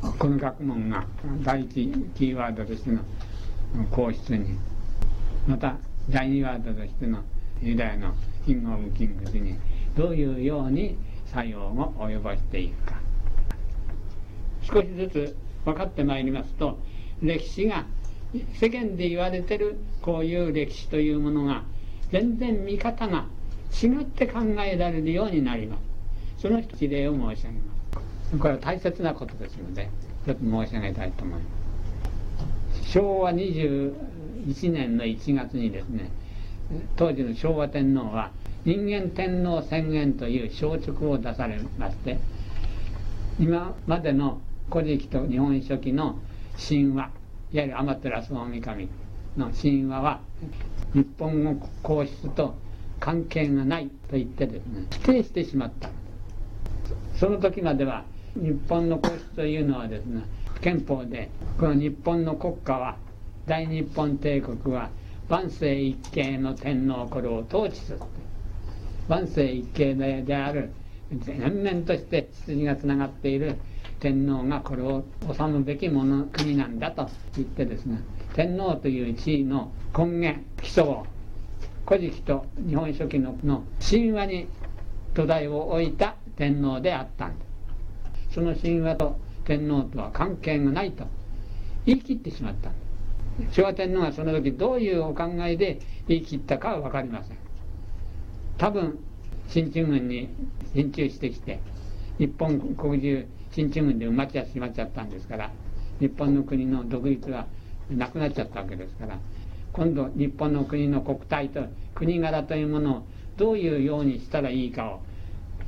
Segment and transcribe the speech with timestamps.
[0.00, 1.04] この学問が
[1.42, 3.00] 第一キーワードとしての
[3.90, 4.58] 皇室に
[5.46, 5.76] また
[6.08, 7.22] 第二ワードとしての
[7.60, 8.14] ユダヤの
[8.46, 9.58] キング・オブ・キングスに
[9.96, 13.00] どういうように作用を及ぼしていくか。
[14.62, 16.78] 少しずつ分かってまいりますと
[17.22, 17.86] 歴史が
[18.54, 21.64] 世間で言われてるこういう歴史というものが
[22.12, 23.26] 全然見方が
[23.82, 26.42] 違って考えられるようになります。
[26.42, 27.67] その一例を申し上げます。
[28.36, 29.88] これは大切なことですので
[30.26, 31.46] ちょっと申し上げたいと思いま
[32.84, 32.92] す。
[32.92, 33.92] 昭和21
[34.72, 36.10] 年の1月にですね
[36.96, 38.30] 当時の昭和天皇は
[38.64, 42.18] 人間天皇宣言という消直を出されまして
[43.40, 46.18] 今までの「古事記」と「日本書紀」の
[46.58, 47.10] 神話
[47.52, 48.88] いわゆる天照大神
[49.36, 50.20] の神話は
[50.92, 52.56] 日本の皇室と
[53.00, 55.88] 関係がないと言ってですね否定してしまった。
[57.14, 58.04] その時までは
[58.40, 60.22] 日本の皇室というのはですね
[60.60, 62.96] 憲法でこの日本の国家は
[63.46, 64.90] 大日本帝国は
[65.28, 67.98] 万世一系の天皇これを統治する。
[69.08, 70.70] 万世一系である
[71.26, 73.56] 連綿として血筋がつながっている
[74.00, 75.02] 天皇がこれを
[75.34, 78.00] 治むべきもの国なんだと言ってですね
[78.34, 81.06] 天皇という地位の根源基礎を
[81.86, 84.46] 古事記と日本書紀のの神話に
[85.14, 87.47] 土台を置いた天皇であったんです
[88.38, 91.04] その神話と天皇とは関係がないと。
[91.86, 92.70] 言い切ってしまった。
[93.50, 97.38] 昭和天皇がその時どういうお考えで言い切ったかは分かりません。
[98.56, 99.00] 多分
[99.48, 100.28] 進駐軍に
[100.72, 101.58] 進駐してきて
[102.18, 105.50] 日本国中進駐軍で埋まっちゃしまっちゃったんですから
[105.98, 107.46] 日本の国の独立が
[107.90, 109.18] なくなっちゃったわけですから
[109.72, 111.62] 今度日本の国の国体と
[111.94, 113.02] 国柄というものを
[113.36, 115.00] どういうようにしたらいいかを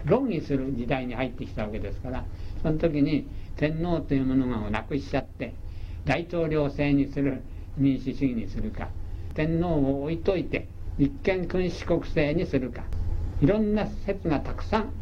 [0.04, 2.24] 論議する時代に入ってきたわけですから
[2.62, 5.54] その時に天皇というものがなくしちゃって
[6.04, 7.42] 大統領制にする
[7.76, 8.88] 民主主義にするか
[9.34, 12.84] 天皇を置いといて立憲君主国制にするか
[13.40, 14.92] いろんな説がたくさん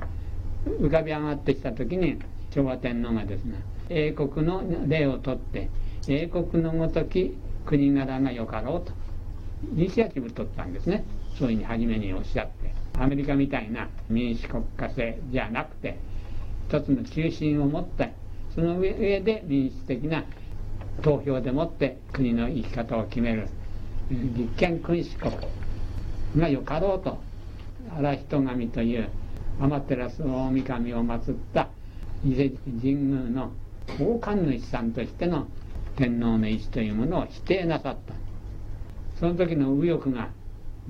[0.80, 2.18] 浮かび上がってきた時に
[2.54, 3.56] 昭和天皇がですね
[3.88, 5.70] 英国の例をとって
[6.06, 8.92] 英国のごとき国柄がよかろうと
[9.76, 11.04] イニシアチブ取ったんですね。
[11.38, 15.98] そういうふうに初めにおっしゃってアメリカみたいな民主国家制じゃなくて
[16.68, 18.12] 一つの中心を持って
[18.54, 20.24] その上で民主的な
[21.02, 23.48] 投票でもって国の生き方を決める。
[24.10, 25.32] 立憲君主国
[26.36, 27.18] がよかろうと
[27.96, 29.08] 荒人神という
[29.60, 31.68] 天照大神を祀った
[32.24, 33.52] 伊勢神宮の
[33.98, 35.46] 大神主さんとしての
[35.96, 38.14] 天皇の意志というものを否定なさった。
[39.18, 40.28] その時の右翼が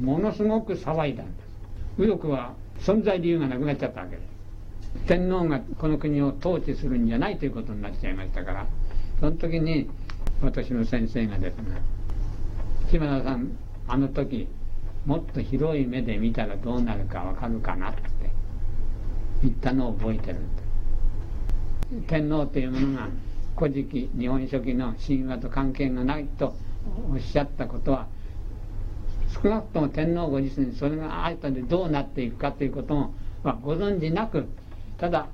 [0.00, 1.48] ものすごく騒いだんです。
[1.98, 4.37] 右翼は存在理由がなくなっちゃったわけです。
[5.06, 8.66] 天皇がこの国を統治するんじゃないということになっちゃいましたから
[9.20, 9.88] その時に
[10.42, 11.80] 私の先生がですね
[12.90, 13.56] 島田さん
[13.86, 14.48] あの時
[15.06, 18.00] もっと広い目で見たらどうなるかわかるかなって
[19.42, 20.68] 言ったのを覚えてるんです
[22.08, 23.08] 天皇というものが
[23.56, 26.54] 古事記日本書紀の神話と関係がないと
[27.10, 28.06] おっしゃったことは
[29.42, 34.46] 少なくとも天皇ご自身それが後でどうなっていくかということも、まあ、ご存じなく
[34.98, 35.28] ただ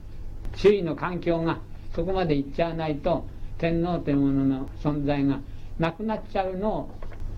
[0.57, 1.59] 周囲の環境が
[1.95, 3.27] そこまでいっちゃわないと
[3.59, 5.41] 天皇というものの存在が
[5.79, 6.91] なくなっちゃうの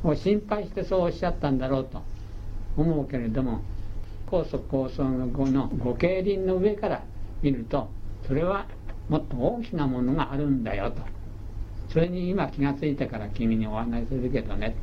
[0.02, 2.02] を心配してそうおっしゃったんだろうと
[2.76, 3.60] 思うけれども
[4.26, 7.02] 高祖高僧の後のご経輪の上から
[7.42, 7.88] 見ると
[8.26, 8.66] それは
[9.08, 11.02] もっと大きなものがあるんだよと。
[11.88, 14.76] それに今気が付いたから君にお話しするけどねって。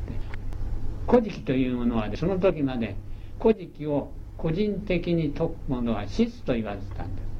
[1.06, 2.96] 古事記というものはその時まで
[3.38, 7.33] 古事記を個人的に解くものは質と言われてたんです。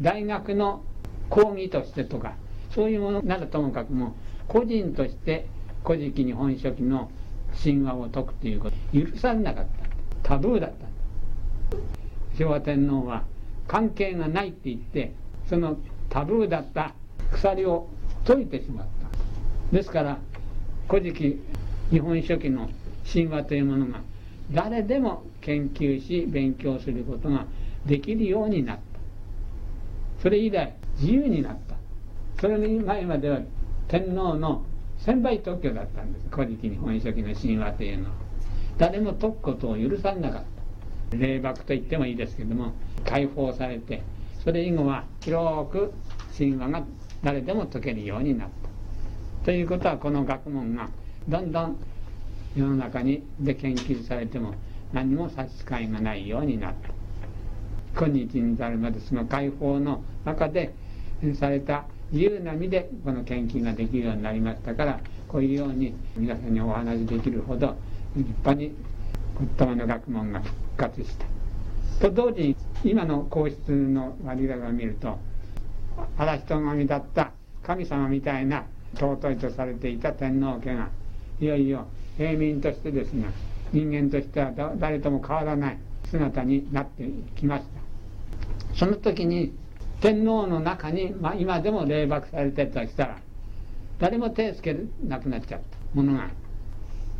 [0.00, 0.82] 大学の
[1.28, 2.34] 講義としてとか
[2.74, 4.14] そういうものならともかくも
[4.46, 5.46] 個人として
[5.84, 7.10] 古事記日本書紀の
[7.62, 8.76] 神話を解くということ。
[8.92, 9.70] 許されなかった。
[10.22, 10.86] タブーだった。
[12.36, 13.24] 昭和天皇は
[13.66, 15.14] 関係がないって言って
[15.48, 16.94] そのタブーだった。
[17.32, 17.88] 鎖を
[18.26, 18.86] 解いてしまっ
[19.72, 19.76] た。
[19.76, 20.18] ですから
[20.88, 21.40] 古事記
[21.90, 22.70] 日本書紀の
[23.10, 24.00] 神話というものが
[24.50, 27.46] 誰でも研究し勉強することが
[27.86, 28.87] できるようになった。
[30.22, 31.76] それ以来自由になった。
[32.40, 33.40] それの前までは
[33.88, 34.64] 天皇の
[34.98, 36.26] 専売特許だったんです。
[36.30, 38.10] 古事記日本書紀の神話というのは。
[38.78, 40.42] 誰も解くことを許さなかっ
[41.10, 41.16] た。
[41.16, 42.72] 霊幕と言ってもいいですけども
[43.06, 44.02] 解放されて
[44.44, 45.92] それ以後は広く
[46.36, 46.84] 神話が
[47.22, 48.48] 誰でも解けるようになっ
[49.42, 49.44] た。
[49.46, 50.90] ということはこの学問が
[51.28, 51.76] どんどん
[52.54, 54.54] 世の中にで研究されても
[54.92, 56.97] 何も差し支えがないようになった。
[57.96, 60.74] 今日に至るまでその解放の中で
[61.34, 67.76] された自由な意味でこの献金ができるようになりましたからこういうように皆さんにお話しできるほど
[68.16, 68.74] 立派に
[69.58, 71.26] 言霊の学問が復活した。
[72.00, 75.18] と同時に今の皇室の割りを見ると
[76.16, 77.32] 嵐人神だった
[77.62, 78.64] 神様みたいな
[78.94, 80.88] 尊いとされていた天皇家が
[81.40, 81.86] いよいよ
[82.16, 83.26] 平民としてですね
[83.72, 85.78] 人間としては誰とも変わらない
[86.10, 87.04] 姿になって
[87.36, 88.76] きました。
[88.76, 89.52] その時に
[90.00, 93.18] 天皇の中に、まあ、今でも霊爆されてたとしたら
[93.98, 95.78] 誰も手をつけなくなっちゃった。
[95.94, 96.30] ものが。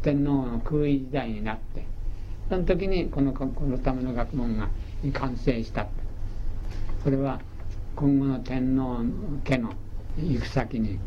[0.03, 1.85] 天皇の空位時代になって。
[2.49, 4.69] その時にこのこのための学問が
[5.13, 5.87] 完成した。
[7.03, 7.41] これは
[7.97, 8.99] 今後の天皇
[9.45, 9.73] 家の
[10.17, 10.99] 行く先に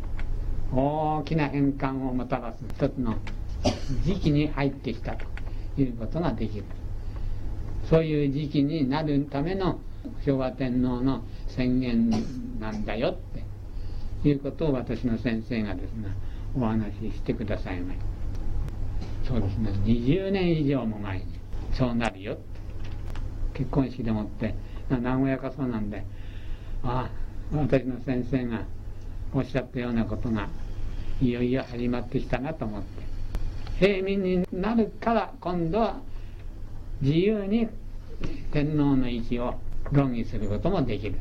[0.72, 3.16] 大きな変換をもたらす一つの
[4.04, 5.24] 時期に入ってきたと
[5.80, 6.64] いうことができる。
[7.92, 9.78] そういう時期になるための
[10.24, 12.08] 昭和天皇の宣言
[12.58, 13.16] なんだよっ
[14.22, 16.08] ていうことを私の先生がですね
[16.56, 19.70] お話ししてくださいましたそうですね。
[19.84, 21.26] 20年以上も前に
[21.74, 22.42] そうなるよって。
[23.58, 24.54] 結婚式でもって
[24.88, 26.04] 名古屋かそうなんで。
[26.82, 27.10] あ
[27.52, 28.62] あ私の先生が
[29.34, 30.48] おっしゃったようなことが
[31.20, 33.86] いよいよ始まってきたなと思って。
[33.86, 36.00] 平民になるから今度は
[37.02, 37.68] 自由に
[38.52, 39.54] 天皇の意思を
[39.90, 41.18] 論議することもできる。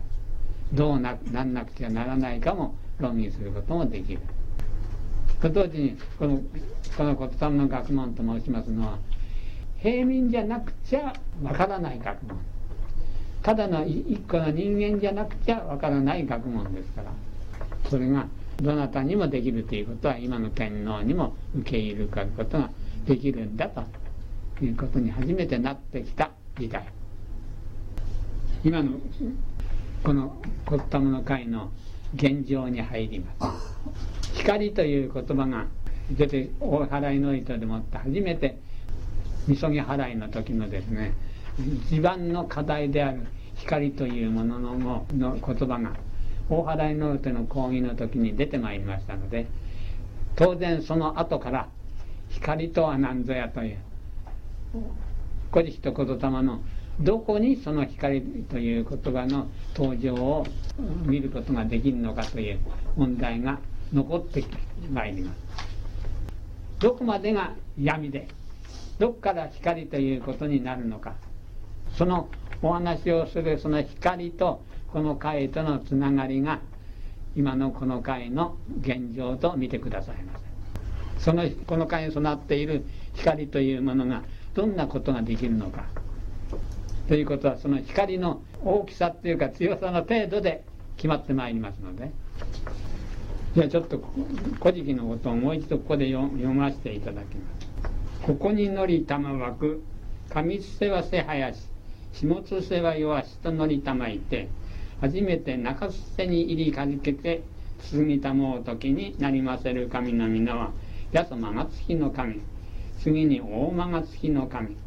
[0.74, 4.22] どうななんなくちゃならないかも論議することもできる。
[5.42, 6.42] と同時にこの
[6.98, 8.98] この国産の学問と申しますのは
[9.80, 12.38] 平民じゃなくちゃわからない学問。
[13.44, 17.12] ただの一個の人間じゃなくちゃわからない学問ですから
[17.90, 18.28] それが
[18.62, 22.70] どなたにもできるということは今の天皇にも受け入れることが
[23.08, 23.84] できるんだと
[24.64, 26.30] いうことに初めてなってきた
[26.62, 26.86] 時代
[28.64, 28.92] 今の
[30.04, 31.72] この「コッタムの会」の
[32.14, 34.38] 現状に入ります。
[34.38, 35.66] 光という言葉が
[36.12, 38.60] 出て大払いの糸でもって初めて
[39.48, 41.14] みそぎ払いの時のですね
[41.88, 43.22] 一番の課題である
[43.56, 45.94] 光というもののの言葉が
[46.48, 49.48] 大払いの手の講義の時に出てまいりましたので
[50.36, 51.70] 当然その後から
[52.30, 53.78] 光とは何ぞやという
[55.52, 56.62] 「古事記と言霊」の
[57.00, 60.46] どこにその光という言葉の登場を
[61.06, 62.60] 見ることができるのかという
[62.96, 63.60] 問題が
[63.94, 64.44] 残って
[64.92, 65.40] まいります。
[66.80, 68.28] どこまでが闇で
[69.00, 71.16] どこから光ということになるのか。
[71.94, 72.30] その
[72.62, 74.62] お話をするその光と
[74.92, 76.60] この会とのつながりが
[77.36, 80.46] 今のこの会の現状と見てくださいませ。
[81.24, 85.86] そのこの会に備っている光というものがどんなことができるのか。
[87.08, 90.64] ということはその光の大きさっていうか強さの程度で
[90.98, 92.12] 決まってまいりますので。
[93.54, 94.02] じゃあちょっと
[94.64, 97.68] 「古事記」のことをもう一度ここで読ませていただきます
[98.24, 99.84] 「ここに乗り玉枠
[100.30, 101.68] 上津せはせ林
[102.14, 104.48] 下津せは弱しと乗り玉いて
[105.02, 107.42] 初めて中津せに入りかじけて
[107.80, 110.72] 続ぎたもう時になりませる神の皆は
[111.14, 112.40] 八十間が月の神。
[113.04, 114.78] 次に大間が月の神。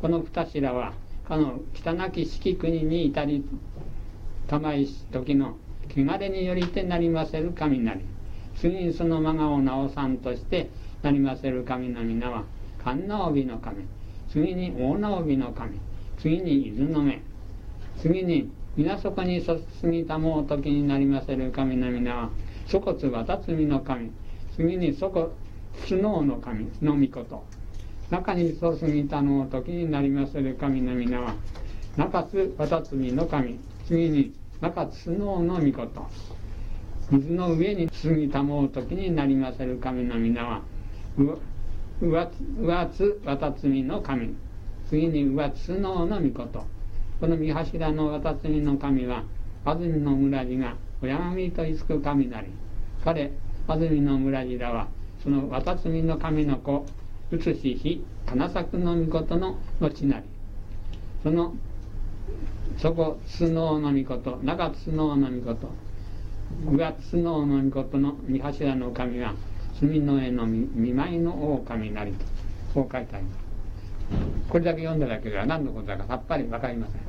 [0.00, 0.92] この二頭は
[1.26, 3.44] かの汚き四季国に至り
[4.46, 5.56] たまいし時の
[5.90, 8.02] 汚れによりてなりませる神なり。
[8.54, 10.70] 次にその間がを直さんとして
[11.02, 12.44] なりませる神の皆は
[12.84, 13.84] 神直帯の神。
[14.30, 15.80] 次に大直帯の神。
[16.18, 17.20] 次に伊豆の目。
[17.98, 22.30] 次に皆そこにそすぎたもう時になりませる神の皆は
[22.68, 24.12] そこつ渡つみの神。
[24.54, 25.32] 次にそこ
[25.84, 26.66] スノーの神。
[26.80, 27.55] の御事。
[28.10, 31.34] 中にそすぎたのを時になりませる神の皆は
[31.96, 36.06] 中津渡つみの神次に中津スノーの御事
[37.10, 40.62] 水の上に過ぎたもう時になりませる神の皆は
[42.00, 44.34] 上津渡つみの神。
[44.88, 46.64] 次に上津スノーの御事
[47.20, 49.22] この三柱の渡つみの神は
[49.64, 52.48] 安住の村地が親神といつく神なり。
[53.04, 53.32] 彼
[53.66, 54.88] 安住の村地らは
[55.22, 56.86] その渡つみの神の子
[57.30, 60.24] 写し日花咲の御事の後なり。
[61.22, 61.54] その
[62.78, 65.68] そこスノーの御事中スノーの御事
[66.70, 69.34] 上スノーの御事の三柱の神は
[69.80, 72.24] 墨の絵の見舞いの狼なりと
[72.74, 73.46] こう書いてあります。
[74.48, 77.00] これだけ読んだだけでは何のことだかさっぱり分かりません。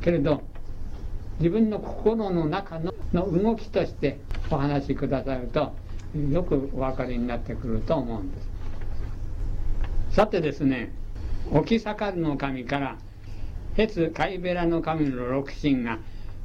[0.00, 0.42] けれど
[1.38, 4.18] 自分の心の中の動きとして
[4.50, 5.74] お話しくださると
[6.30, 8.48] よくお分かりになってくると思うんです。
[10.10, 10.92] さてですね
[11.52, 12.96] 沖坂の神から
[13.74, 15.98] ヘツ貝ベラの神の六神が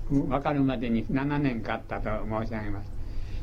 [0.10, 2.96] 分かるまでに7年かったと申し上げます。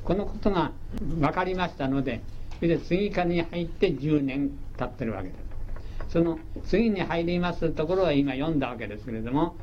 [0.05, 2.23] このことが分かりましたので
[2.57, 5.35] それで次かに入って10年経ってるわけで
[6.09, 9.55] すその次に入りますところは今読んだわけですけれども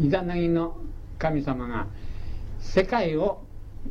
[0.00, 0.76] イザナギの
[1.18, 1.86] 神様が
[2.60, 3.42] 世界を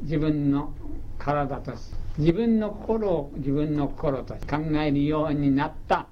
[0.03, 0.73] 自分の
[1.17, 6.07] 体とし自分の心を自分の心と考えるようになった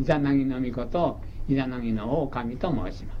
[0.00, 3.18] イザナギの御事をイザナギの狼と申します。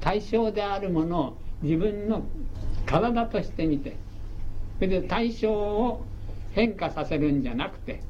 [0.00, 2.24] 対象であるものを自分の
[2.86, 3.96] 体としてみて
[4.78, 6.04] それで対象を
[6.52, 8.02] 変化させるんじゃなくて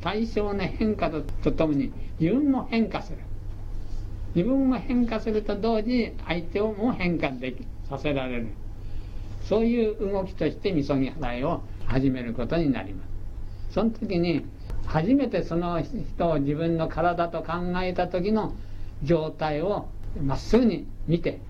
[0.00, 3.18] 対象の変化ととともに自分も変化する。
[4.34, 8.48] 自分も変化すると同時に相手をも変化できさせられる。
[9.50, 13.04] そういう動きとしてみそぎ払いを始めることになりま
[13.68, 13.74] す。
[13.74, 14.46] その時に
[14.86, 18.54] 初めてその人を自分の体と考えた時の
[19.02, 19.88] 状態を
[20.22, 21.40] まっすぐに見て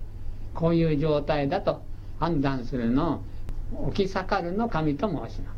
[0.55, 1.83] こういう状態だと
[2.19, 3.21] 判断するの
[3.75, 5.57] を起き盛るの神と申します。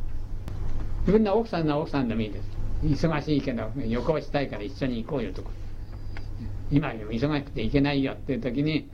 [1.03, 2.49] 自分の奥さんの奥さんでもいいです。
[2.83, 5.49] 忙しいけど旅行したいから一緒に行こうよとか。
[6.73, 8.89] 今よりも忙しくて行けないよっていう時に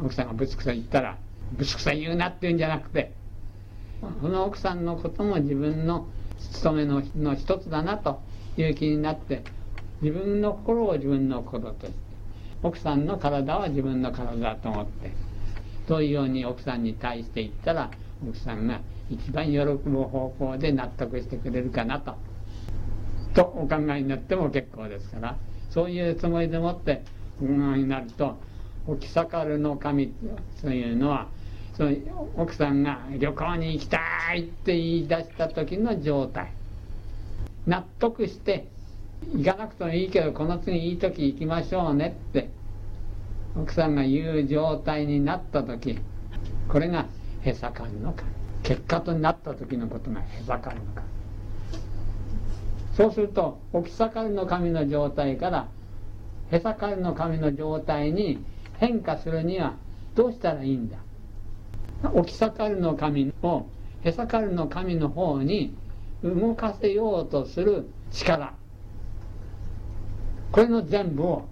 [0.00, 1.18] 奥さんがぶつくさ言ったら
[1.52, 3.12] ぶつくさ言うなっていうんじゃなくて
[4.20, 6.06] その奥さんのことも自分の
[6.52, 8.20] 務めのの一つだなと
[8.56, 9.42] いう気になって
[10.02, 12.04] 自分の心を自分の心として
[12.62, 15.12] 奥さんの体は自分の体だと思って
[15.86, 17.90] そういうように奥さんに対して言ったら
[18.26, 22.14] 奥さんが一番喜ぶ方向で納得してくれるかなと
[23.34, 25.36] とお考えになっても結構ですから
[25.70, 27.02] そういうつもりでもって
[27.42, 28.38] お考えになると
[28.86, 30.12] 起き盛るの神
[30.60, 31.28] というのは
[31.76, 31.90] その
[32.36, 33.98] 奥さんが旅行に行きた
[34.34, 36.52] いって言い出した時の状態。
[37.66, 38.68] 納得して
[39.34, 42.50] 行かなくてもいいけどこの次いい時行きましょうねって
[43.56, 45.98] 奥さんが言う状態になった時
[46.68, 47.06] これが
[47.42, 48.24] へさかるのか。
[48.62, 51.02] 結果となった時のことがへさかるのか。
[52.96, 55.68] そうすると起き盛るの神の状態から
[56.50, 58.44] へさかるの神の状態に
[58.86, 59.76] 変化するには
[60.14, 60.98] どうしたらいいんだ？
[62.22, 63.66] 起き盛るの神を
[64.02, 65.74] へさかるの神の方に
[66.22, 68.52] 動かせようとする力。
[70.52, 71.48] これの全部を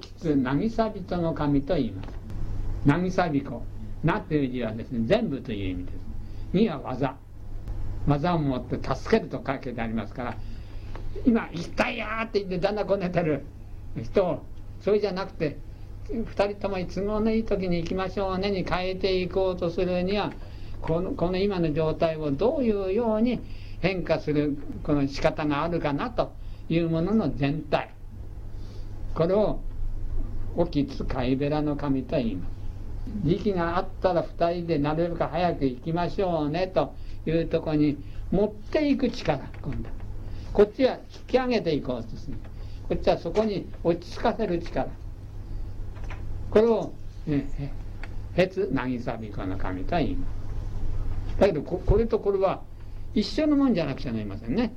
[0.00, 2.08] 起きつ渚人の神と言います。
[2.86, 3.62] 渚彦
[4.02, 5.94] なという字はですね全部という意味です。
[6.52, 7.16] には技。
[8.06, 10.36] 技を持って助けると書けてありますから
[11.24, 13.46] 今行きたいやって言ってだんだんこねてる
[14.02, 14.44] 人
[14.82, 15.56] それじゃなくて
[16.08, 20.32] 2人とも都合のいい時に行きましょうねに変えていこうとするには
[20.82, 23.40] このこの今の状態をどういうように
[23.80, 26.32] 変化するこの仕方があるかなと
[26.68, 27.90] いうものの全体。
[29.14, 29.60] これを
[30.56, 32.54] 沖津貝べらの神と言います。
[33.24, 36.94] 時期があったら2人でなるべく早く行きましょうねと
[37.26, 37.98] いうとこに
[38.30, 39.88] 持っていく力今度。
[40.52, 42.36] こっちは引き上げていこうとする。
[42.88, 44.88] こっちはそこに落ち着かせる力。
[46.54, 46.92] これを、
[47.26, 47.72] ね、
[48.36, 50.26] へつ渚美子の神とは言いま
[51.36, 52.62] すだけどこれとこれは
[53.12, 54.72] 一緒のもんじゃなくちゃなりませんね。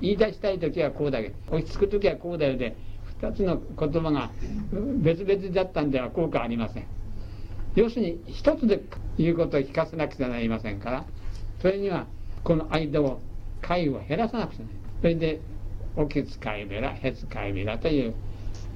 [0.00, 2.76] 言い出したい時はこうだけ落ち着く時はこうだよで
[3.20, 4.30] 2つの言葉が
[5.00, 6.86] 別々だったんでは効果ありません。
[7.76, 8.80] 要するに一つで
[9.16, 11.04] 言うことを聞かせなくちゃなりませんから
[11.62, 12.06] それには
[12.42, 13.20] この間を
[13.62, 15.00] 回を減らさなくちゃなりません。
[15.02, 15.40] それで
[15.96, 18.14] 「おけつかいべらへつかいべら」という、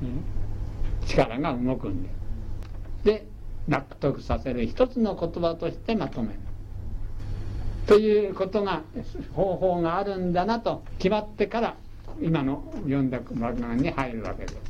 [0.02, 0.38] うん
[1.07, 2.09] 力が動くんで
[3.05, 3.26] で
[3.69, 6.40] 納得させる一つの言葉としてまとめる。
[7.87, 8.83] ということが
[9.35, 11.76] 方法があるんだなと決まってから
[12.21, 14.61] 今の読んだ幕眼に入るわけです。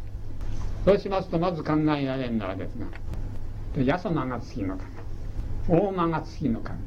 [0.85, 2.87] そうしますとまず考えられるのはですが
[3.77, 5.81] 八十間が月の神。
[5.81, 6.79] 大間が月の神。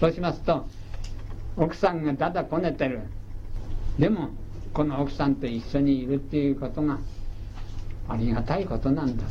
[0.00, 0.66] そうしますと
[1.56, 3.00] 奥さんがだだこねてる。
[3.98, 4.30] でも
[4.72, 6.98] この奥さんと一緒にいるっていうことが
[8.10, 9.24] ありがたいことなんだ。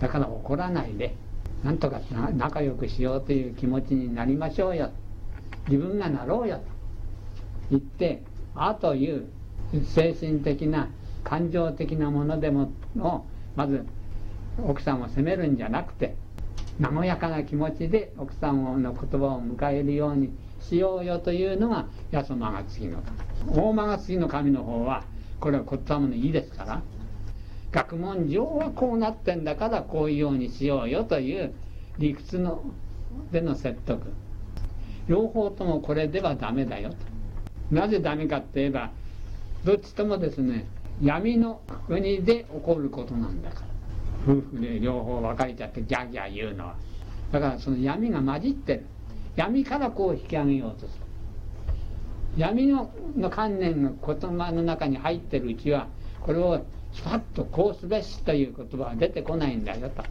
[0.00, 1.14] だから怒らないで。
[1.62, 2.00] なんとか
[2.36, 4.90] 仲良くしようという気持ちになりましょうよ。
[5.68, 6.62] 自分がなろうよと。
[7.70, 8.22] 言って
[8.56, 9.26] 「あ」という
[9.84, 10.88] 精神的な
[11.22, 13.86] 感情的なものでもをまず
[14.62, 16.16] 奥さんを責めるんじゃなくて
[16.80, 20.30] 和やかな気持ちで奥さんの言葉を迎えるように
[20.60, 22.98] しようよというのが八十間が次の
[23.46, 23.58] 神。
[23.58, 25.04] 大間が次の神の方は
[25.38, 26.82] これは言霊のいいですから。
[27.72, 31.54] 学問上はこうなってんだからこういうようにしようよという
[31.98, 32.62] 理屈の
[33.32, 34.02] での説得。
[35.08, 36.96] 両方ともこれではダメだよと。
[37.74, 38.90] なぜダメかって言えば
[39.64, 40.66] どっちともですね
[41.02, 43.66] 闇の国で起こることなんだから。
[44.24, 46.76] 夫婦で両方分かれちゃってギャーギャー言うのは。
[47.32, 48.86] だからその闇が混じってる。
[49.34, 51.02] 闇からこう引き上げようとする。
[52.36, 55.88] 闇のの観念の言葉の中に入ってるうちは
[56.20, 60.02] これをスパッとこうすべしという言葉は出てこないんだよと。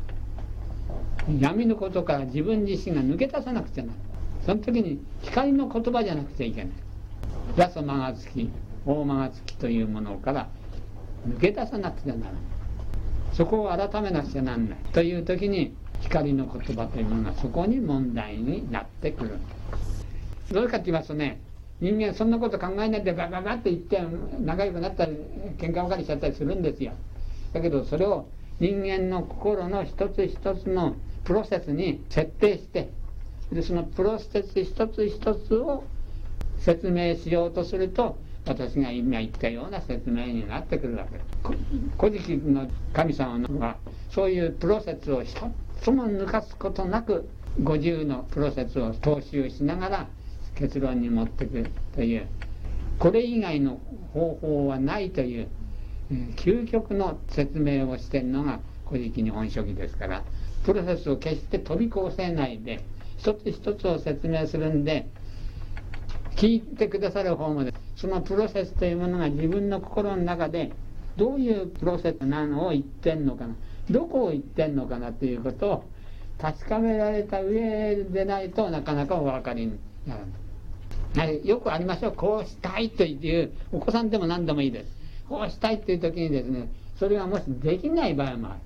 [1.39, 4.05] 闇のことから自分自身が抜け出さなくちゃならない。
[4.45, 6.73] その時に光の言葉じゃなくちゃいけない。
[7.57, 8.49] 八十間が月
[8.85, 10.49] 大間が月というものから
[11.27, 12.41] 抜け出さなくちゃならない。
[13.33, 19.37] そこを改めなくちゃならないという時に光の言葉というものがそこに問題になってくる。
[20.51, 21.39] どうかと言いますとね
[21.81, 23.99] 人間そんなこと考えないでバババって言って
[24.39, 25.17] 仲良くなったり
[25.57, 26.93] 喧嘩別れしちゃったりするんですよ。
[27.53, 28.27] だけどそれを
[28.59, 32.89] 人間の心の一つ一つのプロセスに設定して
[33.51, 35.83] でそのプロセス一つ一つを
[36.59, 41.19] 説明しようとすると私が今言ったような説明になってくるわけ
[41.99, 43.77] 「古事記」の神様は
[44.11, 45.35] そういうプロセスを一
[45.81, 47.27] つも抜かすことなく
[47.61, 50.07] 50のプロセスを踏襲しながら
[50.55, 51.65] 結論に持ってく
[51.95, 52.27] という
[52.99, 53.79] これ以外の
[54.13, 55.47] 方法はないという
[56.35, 60.23] 究極の説明をしてるのが「古事記」日本書紀ですから
[60.65, 62.83] プロセスを決して飛び越せないで
[63.17, 65.07] 一つ一つを説明するんで
[66.35, 67.63] 聞いてくださる方も
[67.95, 70.71] そのプロセスというものが自分の心の中で
[71.17, 73.55] どういうプロセスなのを言ってんのかな
[73.89, 75.83] どこを言ってんのかなということを
[76.39, 80.40] 確かめられた上でないとなかなかお分かりにならない。
[81.43, 82.13] よくありましょう。
[82.13, 84.91] こうしたいというお子さんでも何でもいいです。
[85.27, 88.59] こうしたいという時にですねそれがもしできない場合もある。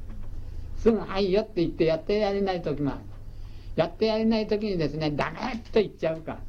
[0.77, 2.99] すぐ「はいよ」って言ってやってやれない時もある。
[3.75, 6.39] やってやれない時にですねダメと言っちゃうか。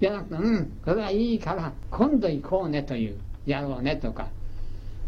[0.00, 4.28] じゃなくてうんこれはいいから今度行こうねというやろうねとか。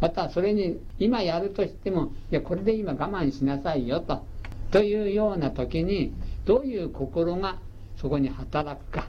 [0.00, 4.22] またそれに今やるとしてもいやこれで今我慢しなさいよと。
[4.70, 6.12] というような時に
[6.44, 7.58] どういう心が
[7.96, 9.08] そこに働くか。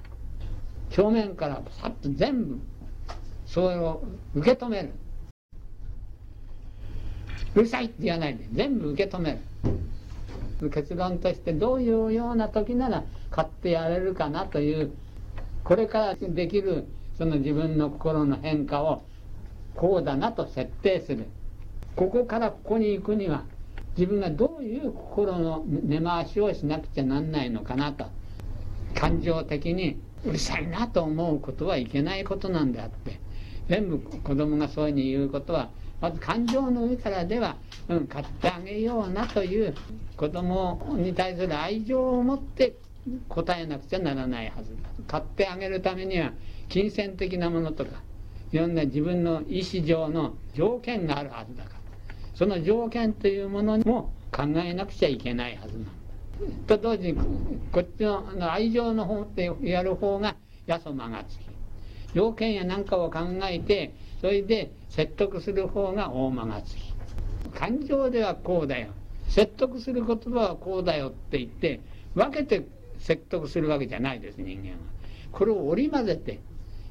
[0.98, 2.60] 表面からさっと全部
[3.46, 4.04] それを
[4.36, 4.92] 受け止める。
[7.56, 9.32] うるさいって言わないで全部受け止め
[10.62, 10.70] る。
[10.70, 14.92] 結論としてどういうような時なら買ってやれるかなという
[15.64, 16.86] これからできる
[17.18, 19.04] その自分の心の変化を
[19.76, 21.26] こうだなと設定する。
[21.96, 23.44] ここからここに行くには
[23.98, 28.06] 自分がどういう心の根回しをしなくちゃなんないのかなと。
[28.96, 33.20] 感情的にうるさいなと思うことはいけないことなんであって
[33.70, 35.70] 全部子供がそういうふうに言うことは
[36.02, 39.76] まず感情の上からでは、うん、買ってあげようなという
[40.16, 42.76] 子供に対する愛情を持って
[43.28, 44.90] 答えなくちゃならないはずだ。
[45.08, 46.32] 買ってあげるためには
[46.68, 48.02] 金銭的なものとか
[48.52, 51.80] いろんな自分の意思上の条件があるはずだから。
[52.40, 55.92] その条件というものも考えなくちゃいけないはずなんだ
[56.68, 57.18] と同時に
[57.72, 61.50] こっちの愛情の方ってやる方がやそ間がつき
[62.14, 66.94] 条件や何かを考えてそれで説得する方が大間がつき。
[67.54, 68.90] 感情ではこうだよ。
[69.28, 71.80] 説得する言葉はこうだよって言って
[72.16, 72.66] 分けて
[73.00, 74.76] 説得するわけじゃないです人間は。
[75.32, 76.40] これを織り交ぜて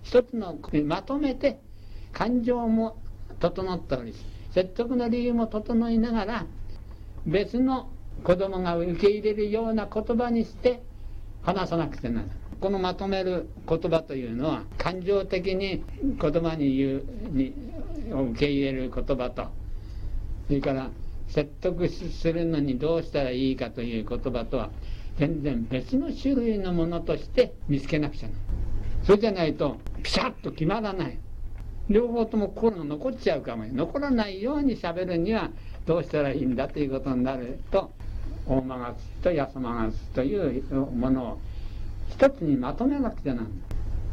[0.05, 1.59] 一つのまとめて
[2.13, 2.97] 感情も
[3.41, 4.15] 整っており
[4.53, 6.47] 説得の理由も整いながら
[7.27, 7.91] 別の
[8.23, 10.83] 子供が受け入れるような言葉にして
[11.43, 17.55] 話さなくてならないこのまとめる言葉というのは感情的に言葉に言うに
[18.11, 19.47] 受け入れる言葉と。
[20.49, 20.91] それから
[21.29, 24.71] 説得するのにどうしたらいいかという言葉とは
[25.19, 28.41] 全然別の種類のものとして見つけなくちゃなら
[29.05, 31.19] それじゃないとピシャッと決まらない。
[31.89, 33.65] 両方とも心が残っちゃうかも。
[33.67, 35.51] 残らないようにしゃべるには
[35.87, 37.93] どうしたらいいんだということになると
[38.49, 41.39] 大間がつと安間がつというものを
[42.11, 43.51] 一つにまとめなくちゃなんだ。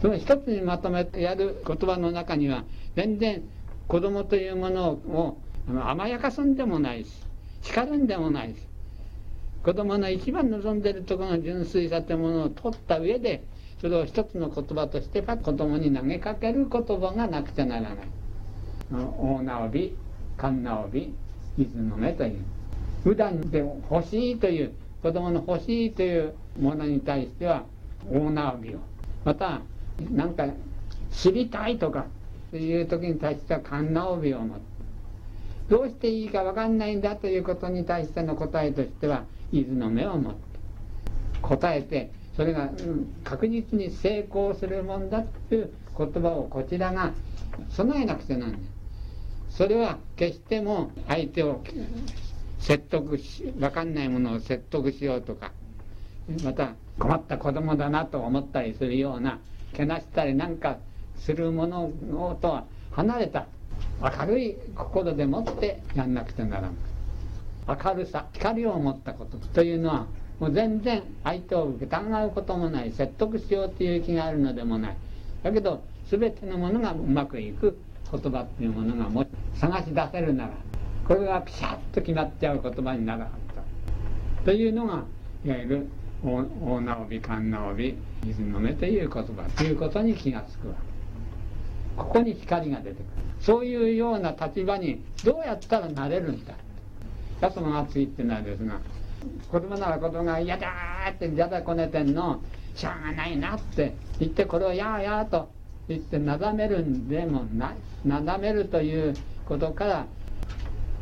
[0.02, 3.42] その一つにまとめてやる言葉の中には全然
[3.88, 7.10] 子供というものを甘やかすんでもないし
[7.62, 8.56] 叱るんでもないし
[9.64, 13.44] 子供の一番望んでるところの純粋さというものを取った上で
[13.82, 17.96] それを一つの言葉としては子供に投げかける言葉がなくちゃならない。
[18.92, 19.98] 大直び
[20.38, 21.16] 神直び
[21.58, 22.55] 水の目という。
[23.06, 27.64] 普段でも欲しいという子供の欲しいというものに対しては
[28.12, 28.80] 大縄びを。
[29.24, 29.62] また
[30.12, 30.48] 何か
[31.12, 32.08] 知りたいとか
[32.50, 34.66] という時に対しては神縄びを持って
[35.70, 40.40] どうしていいか分かんないんだということに対しての答えとしては伊豆の目を持って
[41.44, 42.70] 答えてそれが、
[43.24, 47.12] 確実に成功するもんだという言葉をこちらが
[47.70, 51.62] 備えなくちゃなんですそれは決しても相手を
[52.66, 55.52] 説得し分かんないものを説得しようとか
[56.44, 59.40] また困った子供だなと思ったりするような
[59.74, 60.78] けなしたりなんか
[61.20, 61.92] するもの
[62.42, 63.46] とは離れた
[64.02, 66.72] 明るい心でもってやんなくてならない
[67.68, 70.08] 明るさ光を持ったことというのは
[70.40, 74.98] もう全然相手を疑うこともない説得しようという気があるのでもない。
[75.44, 77.78] だけど全てのものがうまくいく
[78.12, 79.26] 言葉っていうものがも
[79.56, 80.52] 探し出せるなら
[81.08, 83.56] これがピシャッと決まっちゃう言葉にならなかっ
[84.44, 84.46] た。
[84.46, 85.04] というのが
[85.46, 85.88] いわゆる
[86.24, 90.76] 大直び勘直び水の目という言葉ということに気がつくわ
[91.96, 93.04] ここに光が出てくる。
[93.40, 96.56] そういうような立場にどうやったらなれるんだ。
[97.42, 98.80] やそのがついっていのはですが
[99.52, 102.42] 子供なら子供が嫌だーってじゃだこねてんの
[102.76, 105.50] しょうがないなって言ってこれをやーやーと
[105.88, 107.76] 言ってなだめるんでもない。
[108.08, 109.14] なだめるという
[109.48, 110.06] ことから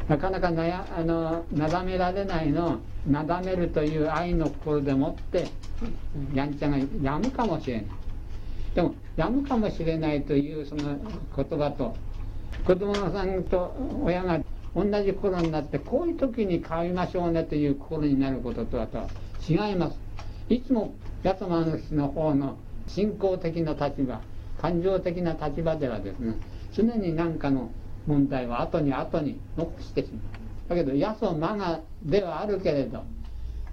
[0.08, 5.48] なかなかなやあのなだめられないのなだめるという愛の心でもって
[6.34, 7.86] やんちゃがやむかもしれない。
[8.76, 10.98] でもやむかもしれないというその
[11.36, 11.96] 言葉と
[12.66, 14.40] 子供さんと親が
[14.76, 19.08] 同じ心になってこういう時に買いましょうねという心になることとはとは
[19.48, 20.00] 違います。
[20.50, 24.20] いつも八つの主の方の信仰的な立場
[24.60, 26.36] 感情的な立場ではですね
[26.74, 27.70] 常に何かの
[28.08, 33.04] 問題は後に後に残してしまうだけど八そマガではあるけれど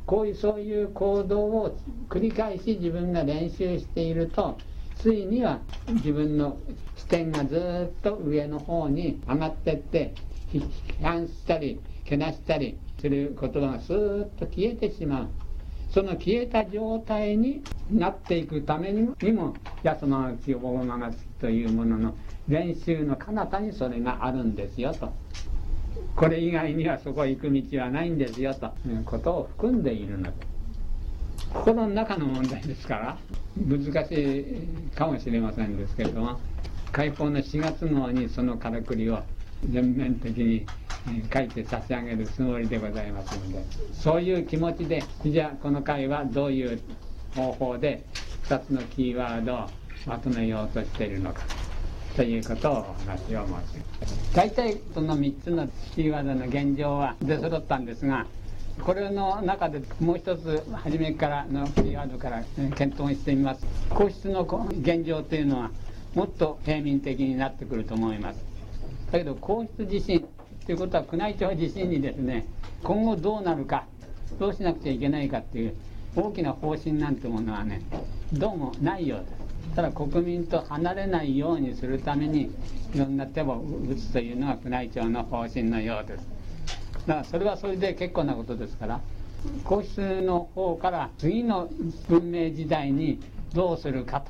[0.07, 4.59] こういうそういう行動を繰り返し自分が練習していると
[4.97, 6.59] ついには自分の
[6.97, 10.14] 視点がずっと上の方に上がってって
[10.53, 10.62] 批
[11.03, 15.29] 判したりけなしたりすることがスーッと消えてしまう。
[15.90, 22.14] その消えた状態になっていくためにもにも安間大間月というものの
[22.51, 25.13] 練習の彼方にそれがあるんですよと。
[26.17, 28.67] これ以外にはそこへ行く道はないんですよと。
[28.89, 30.33] いうことを含んでいるので
[31.55, 33.19] 心の中の問題ですから
[33.57, 36.41] 難しいかもしれませんですけれども
[36.93, 39.23] 解放の4月号にそのからくりを
[39.71, 40.67] 全面的に
[41.33, 46.81] 書いて差し上げるつもりでございますのでそういう気持ちでじゃあこの回はどういう
[47.35, 48.05] 方法で
[48.45, 49.67] 2つのキーワードを
[50.07, 51.60] まとめようとしているのか。
[52.20, 58.26] ということをお話を申し大体その3つのキーワードの現状は出揃ったんですが
[58.83, 62.42] これの中でもう一つ初めからのキーワードから
[62.76, 63.64] 検討してみます。
[63.88, 64.42] 皇室の
[64.83, 65.70] 現状というのは
[66.14, 68.44] もっと平民的になってくると思います。
[69.11, 70.20] だけど皇室自身
[70.66, 72.46] ということは宮内庁自身にですね
[72.85, 73.87] 今後どうなるか
[74.38, 75.74] どうしなくちゃいけないかっていう
[76.14, 77.80] 大きな方針なんてものはね
[78.35, 79.39] どうもないようです。
[79.74, 82.50] ただ国民と離れないようにするために
[82.94, 86.26] いろんな手を打つというのが宮内庁の方針のようです。
[87.06, 89.00] だからそれはそれで結構なことですから
[89.64, 91.70] 皇室の方から次の
[92.09, 93.20] 文明時代に
[93.54, 94.22] どうするか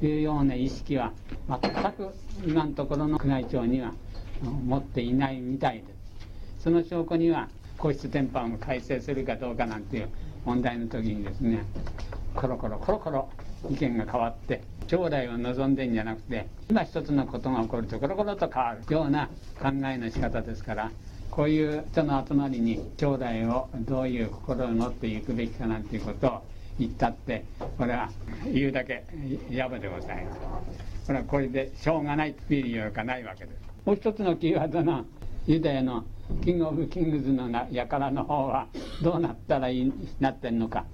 [0.00, 1.12] というような意識は
[1.48, 1.60] 全
[1.92, 2.14] く
[2.46, 3.92] 今のところの宮内庁には
[4.42, 5.84] 持っていないみたいで
[6.58, 6.64] す。
[6.64, 10.08] その証拠には皇室典範を改正するかどうかなんていう
[10.44, 11.64] 問題の時にですね
[12.34, 13.28] コロコロコロコロ
[13.70, 19.28] 意見が変わって将来を望んでんじゃなくて今一つのことが起こるとコロコロと変わるような
[19.60, 20.90] 考えの仕方ですから
[21.30, 26.42] こういう人の集まりに将来をどういう心を持っていくべきかなんていうことを
[26.78, 27.44] 言ったって
[27.78, 28.10] これは
[28.52, 29.04] 言うだけ
[29.50, 30.40] やぶでございます。
[31.06, 33.56] これはこれでしょうがないというよりかないわけです。
[33.84, 35.04] もう一つのキーワードの
[35.46, 36.04] ユダヤの
[36.44, 38.66] キングオブ・キングズの輩の方は
[39.02, 40.84] どうなったらいいなってんのか。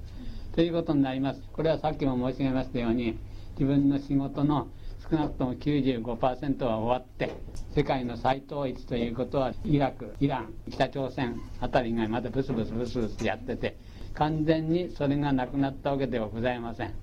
[0.58, 1.42] ということになります。
[1.52, 3.16] これはさっきも申し上げましたように
[3.56, 4.66] 自分の仕事の
[5.08, 7.30] 少なくとも95%は終わって
[7.76, 13.76] 世界の再統一ということはイラクイラン北朝鮮あたりがまだブスブスブスブスやってて
[14.14, 16.94] 完全にそれがなくなったわけではございません。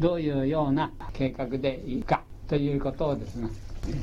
[0.00, 3.50] どういうような計画でいいかということをですね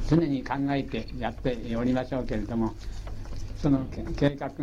[0.07, 2.73] 常に考えてやっておりましょうけれども
[3.63, 3.85] その
[4.17, 4.57] 計画通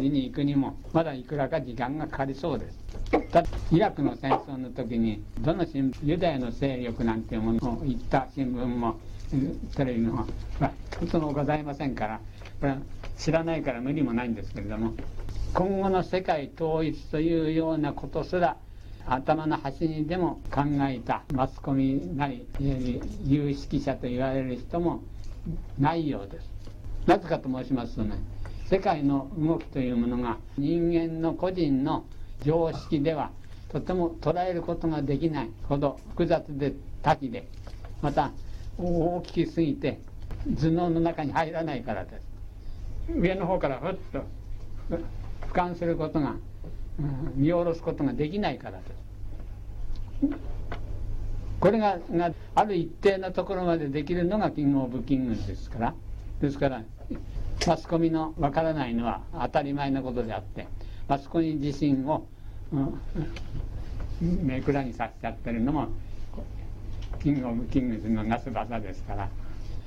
[0.00, 2.78] りに行くにもまだいくらか時間がかかりそうです
[3.32, 8.94] ただイラクの戦争の時にどの新ユダヤの勢力なんていうものを言った新聞も
[9.74, 10.24] テレビも、
[10.60, 10.72] まあ、
[11.02, 12.20] 一つもございませんから
[12.60, 12.78] これは
[13.18, 14.92] 知らないから無理もないんですけれども
[15.52, 18.56] 今後の世界統一というようなことすら
[19.04, 22.46] 頭の端にでも考えたマスコミなり
[23.24, 25.02] 有識者と言われる人も
[25.76, 26.57] ないようです
[27.08, 28.18] なぜかと申しますとね
[28.66, 32.04] 世界の動きというものが人間の個人の
[32.44, 33.30] 常識では
[33.70, 37.48] とても捉えることができないほど複雑で多岐で
[38.02, 38.30] また
[38.76, 40.00] 大きすぎて
[40.60, 42.10] 頭脳の中に入らないからで
[43.08, 43.12] す。
[43.18, 44.22] 上の方からふっと
[44.90, 46.36] 俯瞰することが
[47.34, 50.36] 見下ろすことができないからです。
[51.58, 55.94] これががある一定のところまでできるのがキング・オブ・キングですから
[56.40, 56.82] ですから
[57.66, 60.68] マスコミのわからないのは当たり前のことであって
[61.08, 62.26] マスコミ自身を、
[62.72, 63.00] うん、
[64.46, 65.88] めくらにさせちゃってるのも
[67.20, 69.28] キング・オブ・キングズのなす技ですから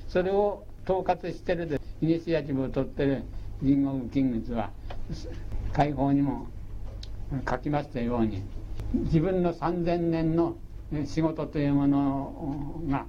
[0.09, 3.23] それを統括してるイニシアチブを取ってる
[3.61, 4.71] キング・オブ・キングズは
[5.73, 6.47] 会報にも
[7.49, 8.43] 書きましたように
[8.93, 10.57] 自分の3000年の
[11.05, 13.05] 仕事というものが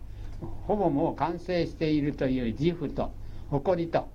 [0.67, 3.11] ほぼもう完成しているという自負と
[3.53, 4.09] 誇りと。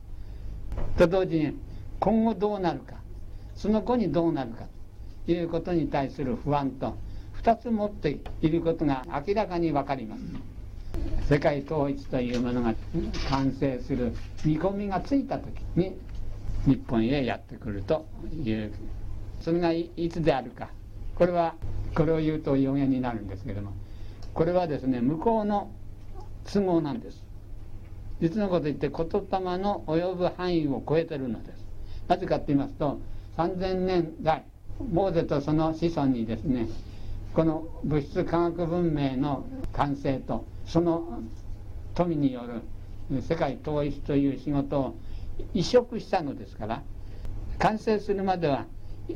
[0.97, 1.53] と同時に
[1.99, 2.95] 今後どうなるか。
[3.55, 4.65] その後にどうなるか。
[5.27, 6.97] ということに対する不安と。
[7.43, 10.21] 2つ持っていることが明らかに分かります。
[11.29, 12.73] 世界統一というものが
[13.29, 15.95] 完成する見込みがついた時に
[16.65, 18.07] 日本へやってくると
[18.43, 18.73] いう。
[19.41, 20.69] それがいつであるか。
[21.15, 21.53] これは
[21.95, 23.73] これを言うと予言になるんですけども。
[24.33, 25.69] これはですね向こうの
[26.51, 27.26] 都合なんです。
[28.21, 31.65] 実のこと言って言霊の及ぶ範囲を超えてるのです。
[32.07, 32.99] なぜかって言いますと
[33.37, 34.43] 3000年代
[34.91, 36.67] モーゼとその子孫にですね
[37.33, 41.21] この物質科学文明の完成とその
[41.93, 42.41] 富によ
[43.11, 44.95] る世界統一という仕事を
[45.53, 46.83] 移植したのですから
[47.59, 48.65] 完成するまでは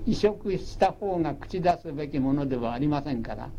[0.05, 3.49] 移植した方が口出すべきものではありませんから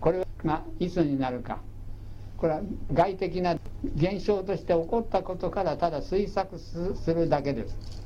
[0.00, 1.60] これがいつになるか
[2.36, 2.60] これは
[2.92, 3.56] 外的な
[3.96, 8.04] 現象として起こったことからただ推測するだけです。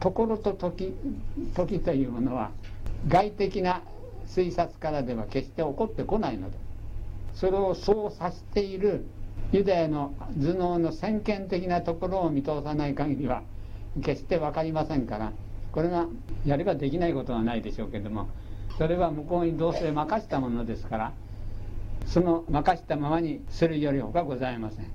[0.00, 0.94] ところと時
[1.54, 2.50] 時というものは
[3.06, 3.82] 外的な
[4.26, 6.56] 推察からでは決して起こってこないので
[7.34, 9.04] それをそうさせている
[9.52, 13.42] ユダヤの頭脳の先見的なところを見通さない限りは
[14.02, 15.32] 決して分かりませんから
[15.70, 16.06] これが
[16.44, 18.28] やればできないことはないでしょうけども
[18.78, 21.12] それは向こうにどうせ任したものですから
[22.06, 24.86] その任したままにするより他ございません。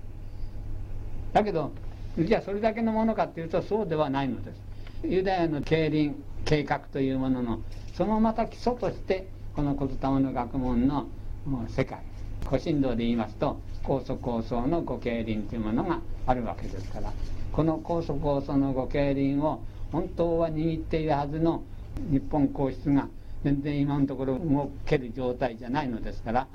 [1.33, 1.71] だけど
[2.17, 4.67] じゃあそれだけのものかっていうとそうではないのです。
[5.03, 6.15] ユダヤの経輪
[6.45, 7.59] 計画というものの
[7.93, 11.07] そのまた基礎としてこの言霊の学問の
[11.45, 11.99] もう世界
[12.47, 17.13] 古神道で言いますと高祖高僧の御経輪というものがあるわけですから
[17.51, 21.63] この高祖高僧の御経輪を本当は握っているはずの
[22.11, 23.07] 日本皇室が
[23.43, 26.47] 全然今のところ動ける状態じゃないのですから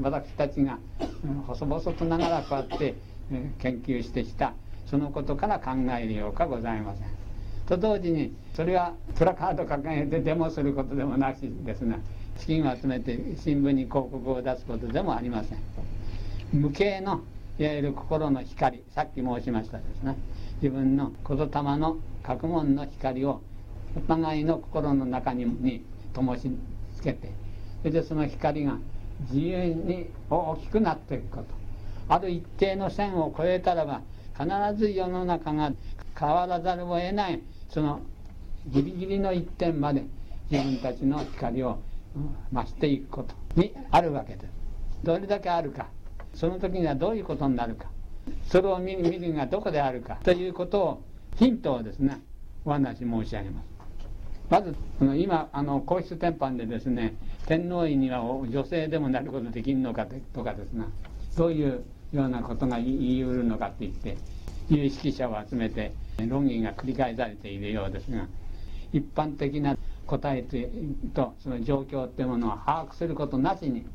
[0.00, 0.78] 私たちが
[1.46, 2.94] 細々とながらこうやって
[3.58, 4.54] 研究してきた
[4.86, 7.08] そのことから考えるようかございません。
[7.66, 11.96] と同時にそれはプラカード掲げてデモすることでもなしですが
[12.38, 15.58] 資金を集めて新聞に広告を出すことでもありません。
[16.52, 17.20] 無形の
[17.58, 20.16] いわゆる心の光さっき申しましたですね
[20.62, 23.42] 自分の言霊の学問の光を
[23.96, 25.82] お互いの心の中に
[26.14, 26.50] 灯し
[26.94, 27.32] つけて
[27.82, 28.78] それでその光が
[29.22, 31.44] 自由に大きくなっていくこと。
[32.08, 34.00] ある一定の線を越えたらば
[34.38, 35.72] 必ず世の中が
[36.18, 38.00] 変わらざるを得ないその
[38.66, 40.04] ギリギリの一点まで
[40.50, 41.78] 自分たちの光を
[42.50, 44.58] 増していくことにあるわけです
[45.02, 45.86] どれだけあるか。
[46.34, 47.86] その時にはどういうことになるか。
[48.46, 50.16] それを見るがどこであるか。
[50.22, 51.02] ということを
[51.36, 52.20] ヒントをですね
[52.64, 53.66] お話申し上げます。
[54.50, 54.74] まず
[55.16, 57.14] 今あの皇室典範でですね
[57.48, 60.84] 天皇院には女性でもなることできるのかとかですね
[61.34, 61.82] どういう
[62.12, 64.18] ようなことが言い得るのかって言って
[64.68, 65.94] 有識者を集めて
[66.28, 68.26] 論議が繰り返されているようですが
[68.92, 70.42] 一般的な答え
[71.14, 73.86] とその状況っていうものを把握することなしに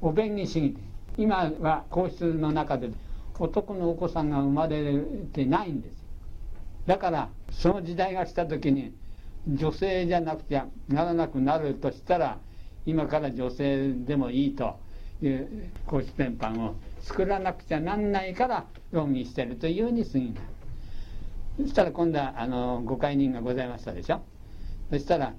[0.00, 0.80] お弁に過ぎて
[1.18, 2.90] 今は皇室の中で
[3.36, 4.94] 男のお子さんが生まれ
[5.32, 6.04] てないんです。
[6.86, 8.92] だからその時代が来た時に
[9.48, 12.38] 女性じゃなくちゃならなくなるとしたら
[12.86, 14.78] 今から女性でもいいと
[15.22, 20.44] いう皇室典範を作らなくちゃなんないから論議してるというに過ぎない
[21.62, 24.22] そしたら今度はあのご解任がございましたでしょ？
[24.90, 25.34] そしたら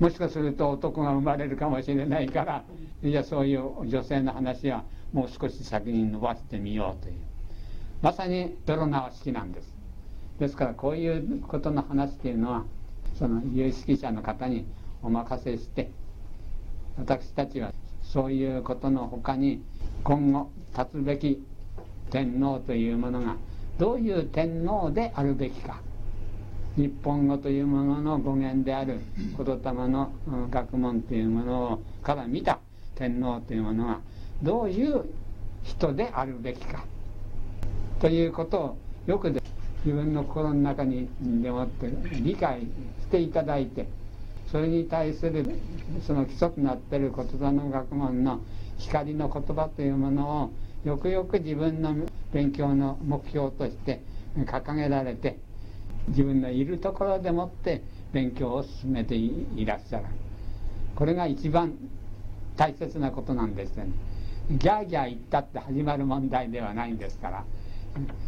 [0.00, 2.64] もしかすると男が生まれるかもしれないから
[3.02, 7.14] いやそういう女性の話はもう少し先に伸ばしてみようという。
[8.02, 9.74] まさに泥縄式なんです。
[10.40, 12.64] ですからこういうことの話っていうのは
[13.16, 14.66] その有識者の方に
[15.02, 15.90] お任せして
[16.96, 19.62] 私たちはそういうことのほかに
[20.02, 21.42] 今後立つべき
[22.10, 23.36] 天皇というものが
[23.78, 25.80] どういう天皇であるべきか。
[26.76, 30.12] 日本語というものの語源である言霊の
[30.50, 32.58] 学問というものから見た
[32.96, 34.00] 天皇というものが
[34.42, 35.04] どういう
[35.62, 36.84] 人であるべきか。
[38.00, 43.86] ということをよく自分の心の中にでもって理解していただいて
[44.54, 45.44] それに対する
[46.06, 48.38] その基礎となっている言葉の学問の
[48.78, 51.92] 光の言葉というものをよくよく自分の
[52.32, 54.00] 勉強の目標として
[54.36, 55.40] 掲げられて
[56.06, 60.04] 自分のいるところでもって勉強を進めていらっしゃる。
[60.94, 61.76] これが一番
[62.56, 63.90] 大切なことなんですよね。
[64.52, 67.44] ギャーギャー言ったって始まる問題ではないんですから。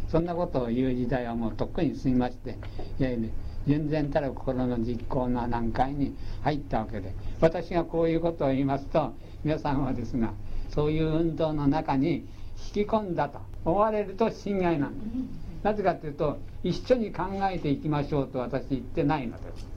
[0.09, 2.57] そんなことを言う時代はもうとっくに済みまして
[2.99, 3.29] いやいや
[3.67, 7.13] 全然たる心の実行の段階に入ったわけで。
[7.41, 10.33] 私がこういうことを言いますと皆さんはですが
[10.69, 12.25] そういう運動の中に
[12.73, 15.63] 引き込んだと思われると侵害なんです。
[15.63, 19.67] なぜかというと一緒に考えていきましょうと私言ってないのです。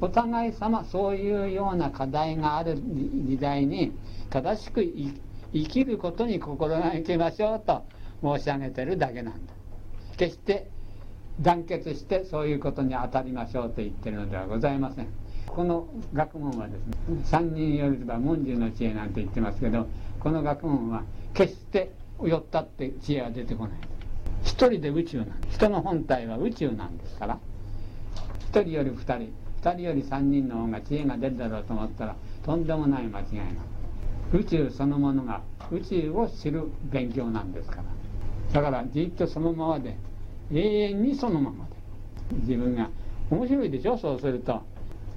[0.00, 3.92] お互い様そういうような課題がある時代に
[4.28, 7.82] 正しく生きることに心がけましょうと
[8.22, 9.52] 申し上げてるだけなんだ。
[10.18, 10.70] 決して
[11.40, 15.08] 団結してそういうことに当たりましょうと言ってるのではございません。
[15.46, 19.86] この学問はですね三人よりば文殊の知恵なんて言ってますけど
[20.20, 23.78] この学問は決して寄ったって知恵は出てこない。
[24.42, 27.38] 一人で宇宙なん人の本体は宇宙なんですから
[28.40, 33.42] 一人より二人二人より三人の方が知恵が出るだろうと思ったらとんでもない間違いな
[34.32, 37.82] 宇宙そのものが宇宙を知る勉強なんですから。
[38.52, 39.96] だからじっとそのままで
[40.52, 41.76] 永遠にそのままで。
[42.40, 42.90] 自分が
[43.30, 43.96] 面白いでしょ？
[43.98, 44.62] そうすると。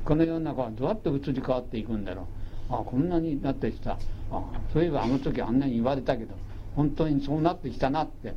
[0.05, 2.27] この世の中はどうやって移り変わっていくんだろ
[2.69, 2.73] う？
[2.73, 3.97] あこんなになってきた。
[4.31, 6.35] あそういえばあの時あんなに言われたけど
[6.75, 8.35] 本当にそうなってきたなって。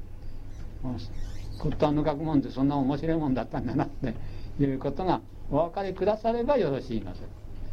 [1.58, 4.14] 骨董の学問ってそんな面白いもんだったんだなって。
[4.60, 7.22] いうことがお分かりくださればよろしいのです。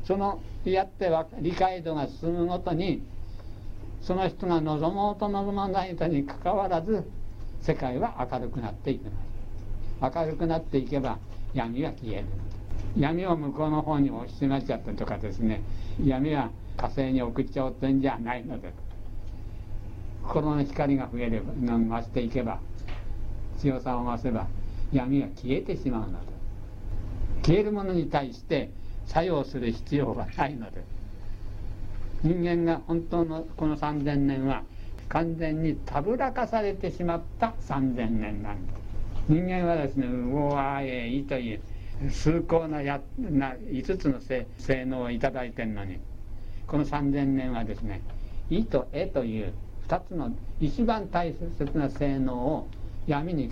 [0.05, 3.01] そのやって理解度が進むごとに
[4.01, 7.03] その人が望もうと望まないとにかかわらず
[7.61, 10.15] 世界は明るくなっていきます。
[10.17, 11.19] 明るくなっていけば
[11.53, 12.25] 闇は消える。
[12.97, 15.61] 闇を向こうの方に押しまっちゃったとかですね。
[16.03, 18.71] 闇は火星に送っちゃおうってんじゃないので
[20.23, 22.59] 心の光が増えれば増していけば
[23.57, 24.47] 強さを増せば
[24.93, 26.27] 闇は消えてしまうので
[27.43, 28.71] 消えるものに対して
[29.07, 30.83] 作用する必要はないので
[32.23, 34.63] 人間が本当のこの3000年は
[35.09, 38.79] 完全にたぶらかされてしまった3000年なんです
[39.27, 41.61] 人間はですね「うおあえい」という
[42.09, 45.99] 崇高なやな5つの性性能を頂いてるのに。
[46.69, 48.01] この3000年はですね
[48.51, 49.53] 「い」と「え」という
[49.87, 52.67] 2つの一番大切な性能を
[53.07, 53.51] 闇に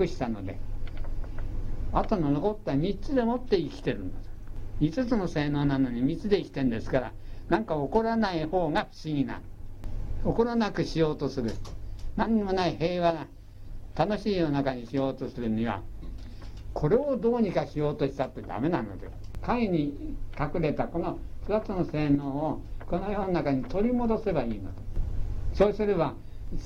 [0.00, 0.58] 隠したので
[1.92, 4.30] あとの残った3つでもって生きてるんです
[5.02, 7.12] 5つの性能なのに3つで生きてるんですから
[7.50, 9.42] なんか起こらない方が不思議な。
[10.24, 11.52] 起こらなくしようとする。
[12.16, 13.26] 何にもない平和な
[13.94, 15.82] 楽しい世の中にしようとするには
[16.72, 19.08] これをどうにかしようとしたってダメなので
[19.42, 24.86] 影に隠れたこの2つの性能をこの世の中に取り戻せばいいので。
[25.54, 26.14] そうすれば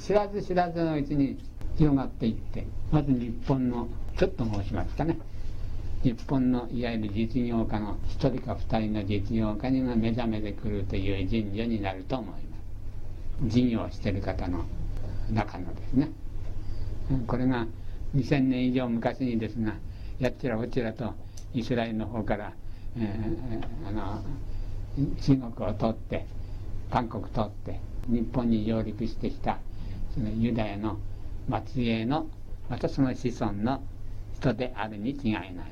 [0.04, 1.38] 知らず知らずのうちに
[1.76, 5.18] 広がっていってまず日本のちょっと申しますかね。
[6.02, 12.49] 日本のいわゆる実業家の1人か2人の実業家にが目覚めてくるという神社になると思います。
[13.44, 14.64] 事業をしてる方の
[15.30, 16.10] 中のですね。
[17.26, 17.66] これが
[18.14, 19.74] 2000年以上昔にですが
[20.18, 21.14] やっちらおちらと
[21.54, 22.52] イスラエルの方から、
[22.96, 24.22] えー、あの
[25.20, 26.26] 中国を通って
[26.90, 29.58] 韓国通って日本に上陸してきた
[30.14, 30.98] そのユダヤの
[31.66, 32.26] 末裔の
[32.68, 33.82] またその子孫の
[34.34, 35.54] 人であるに違いないの。
[35.54, 35.66] で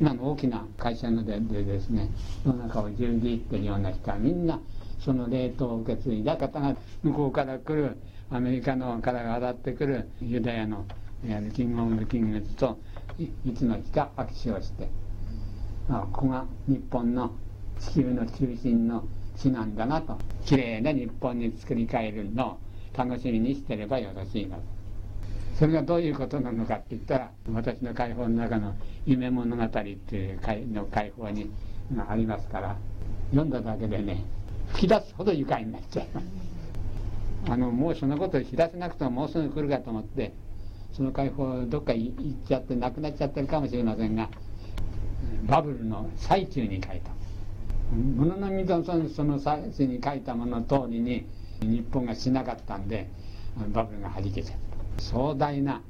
[0.00, 2.08] 今の大きな会社のででですね
[2.44, 4.60] 世の中を牛耳ってるような人はみんな
[5.00, 7.96] その霊統を受け継いだ方が向こうから来る
[8.30, 10.84] アメリカのから渡ってくるユダヤの
[11.54, 12.78] キング・オブ・キングズと
[13.18, 14.88] いつの日か握手をして、
[15.88, 17.32] あ、ここが日本の
[17.78, 19.04] 地球の中心の
[19.36, 22.58] 地なんだなときれいな日本に作り変えるのを
[22.96, 24.62] 楽しみにしてればよろしいなと。
[25.58, 28.74] それがどういうことなのかって言ったら私の解放の中の
[29.04, 29.80] 「夢物語」って
[30.16, 31.50] いうの解放に
[32.08, 32.76] ありますから
[33.30, 34.22] 読んだだけでね
[34.72, 36.26] 吹き出すほど愉快になっちゃいます。
[37.48, 40.34] あのもうそんなこと知らせなくてももうすぐ来るかと思って
[40.92, 42.14] その解放どっか行っ
[42.46, 44.28] ちゃってなくなっちゃってるかもしれませんが
[45.46, 47.10] バブルの最中に書いた。
[47.96, 51.26] ものの見とその最中に書いたもの通りに
[51.60, 53.08] 日本がしなかったんで
[53.72, 54.58] バブルがはじけちゃっ
[54.96, 55.02] た。
[55.02, 55.82] 壮大な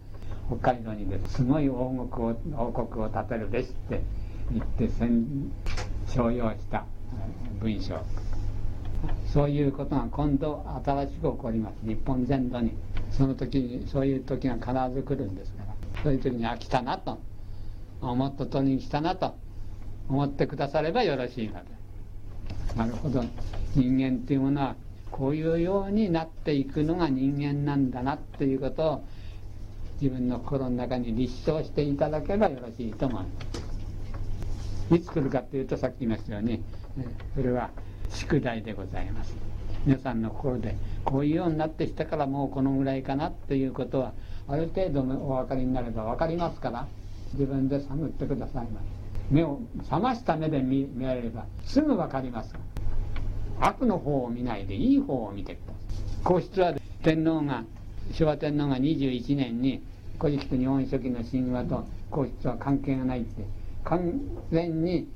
[0.47, 4.03] 北海道にですごい王国を王国を建てるべしって
[4.53, 4.89] 言って
[6.07, 6.87] 商用した
[7.61, 7.99] 文章。
[9.33, 11.75] そういうことが今度新しく起こります。
[11.87, 12.73] 日本全土に。
[13.11, 15.75] その時にそういう時が必ず来るんですから。
[16.03, 17.19] そういう時にあ来たなと。
[18.01, 19.35] 思ったとに来たなと。
[20.09, 21.61] 思ってくださればよろしいので。
[22.77, 23.25] なるほど。
[23.75, 24.77] 人間っていうものは
[25.11, 29.05] こういうようになっていくのが人間なんだなっていうことを
[30.01, 33.29] 自分の心の中に立証していただければよろしいと思いま
[34.89, 34.95] す。
[34.95, 36.63] いつ来るかっていうとさっき言いましたように
[37.37, 37.71] それは
[38.11, 39.37] 宿題でございます。
[39.87, 44.13] 皆さんの心でこういうようになってきたからもうこのぐらいかなっていうことは
[44.47, 46.87] ある程度のお分かりになれば分かりますから
[47.33, 48.81] 自分で探ってくださいま
[49.31, 52.55] 目を覚ました目で見見られればすぐ分かります
[53.61, 55.79] 悪の方を見ないでいい方を見てくださ
[56.21, 56.25] い。
[56.25, 57.65] 皇室は天皇が
[58.13, 59.83] 昭和天皇が21年に
[60.21, 63.45] 「古事記」と日本書紀の神話と皇室は関係がないって
[63.85, 65.09] 完全に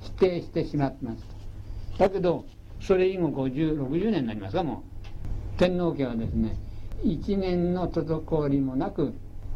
[0.00, 1.39] 否定してしまってます。
[2.00, 2.46] だけど
[2.80, 4.82] それ以後5060年になりますかも
[5.56, 5.58] う。
[5.58, 6.56] 天皇家はですね
[7.04, 9.12] 1年の滞りもなく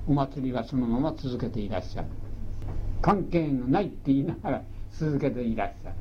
[0.07, 2.09] お祭りはそのまま続けていらっしゃる。
[3.01, 5.95] 関係のないって言いながら続けていらっしゃる。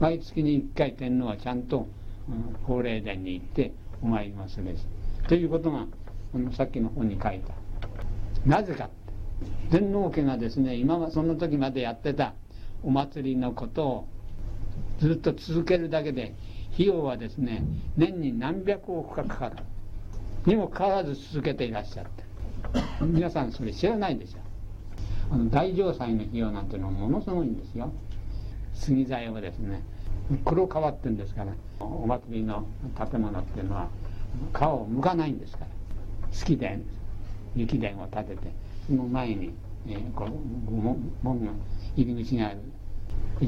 [0.00, 1.88] 毎月に1回天皇はちゃんと、
[2.28, 4.86] うん、法令殿に行ってお参りますです
[5.28, 5.86] ということが
[6.32, 7.54] このさっきの本に書いた。
[8.44, 8.90] なぜか
[9.70, 12.34] 天皇家がですね今はその時までやってた
[12.82, 14.08] お祭りのことを
[14.98, 16.34] ずっと続けるだけで
[16.74, 17.64] 費用はですね
[17.96, 19.56] 年に何百億かかかる。
[20.46, 22.22] にもかかわらず続けていらっしゃって
[23.00, 24.38] 皆さんそれ知らないでしょ。
[25.30, 27.92] あの大城祭の費用なんていうのはものすごいんですよ。
[28.74, 29.82] 杉材をですね
[30.44, 32.66] 黒変わってんですからお祭りの
[33.10, 33.88] 建物っていうのは
[34.52, 35.66] 皮を剥かないんですから。
[36.30, 36.80] 月殿
[37.54, 38.52] 雪殿を建てて
[38.86, 39.54] その前に、
[39.86, 40.30] えー、こう
[41.22, 41.52] 門が
[41.96, 42.58] 入り口がある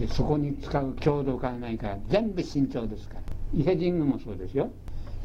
[0.09, 3.21] そこに使う郷土からないから全部慎重ですから。
[3.55, 4.71] 伊勢神宮もそうですよ。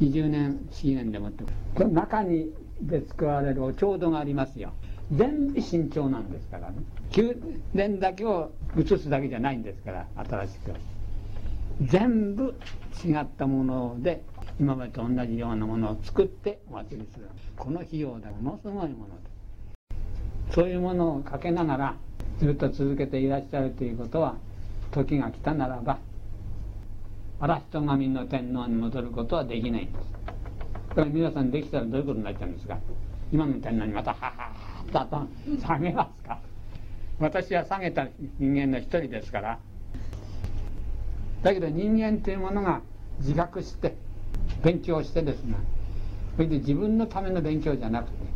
[0.00, 1.44] 20年4年でもって。
[1.74, 4.72] この中にで使われるお浄土がありますよ。
[5.12, 6.76] 全部慎重なんですからね。
[7.14, 7.34] 宮
[7.74, 10.72] 殿だけを移すだけじゃないんですから新しく
[11.82, 12.54] 全部
[13.04, 14.22] 違ったもので
[14.58, 17.28] 今までと同じようなものを作ってお祭りする。
[17.56, 19.32] この費用でものすごいもので。
[20.52, 21.96] そういうものをかけながら
[22.42, 24.34] ずっと続けていらっしゃるということは
[24.90, 25.98] 時が来たならば
[27.38, 30.12] 嵐と神の天皇に戻ることはできないんです。
[30.90, 32.78] だから皆さんできたらどういうことになっちゃうんですか？
[33.32, 34.32] 今の天皇にまたは
[34.92, 35.28] はっと
[35.64, 36.38] 下げますか
[37.20, 38.08] 私は下げた
[38.40, 39.58] 人間の一人ですから
[41.42, 42.82] だけど人間というものが
[43.20, 43.96] 自覚して
[44.64, 45.54] 勉強してですね
[46.36, 48.31] それで自分のための勉強じゃなくて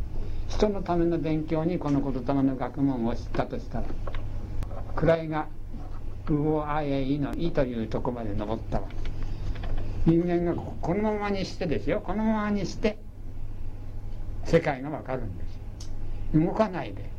[0.48, 3.82] 人のための勉強にこの言霊の学問を知ったとした
[5.02, 5.46] ら位が
[6.28, 8.88] 「うおあえい」の「い」というとこまで登ったわ。
[10.06, 12.00] 人間がこのままにしてですよ。
[12.00, 12.96] このままにして
[14.44, 15.44] 世界がわかるんで
[16.32, 16.38] す。
[16.38, 17.10] 動かないで。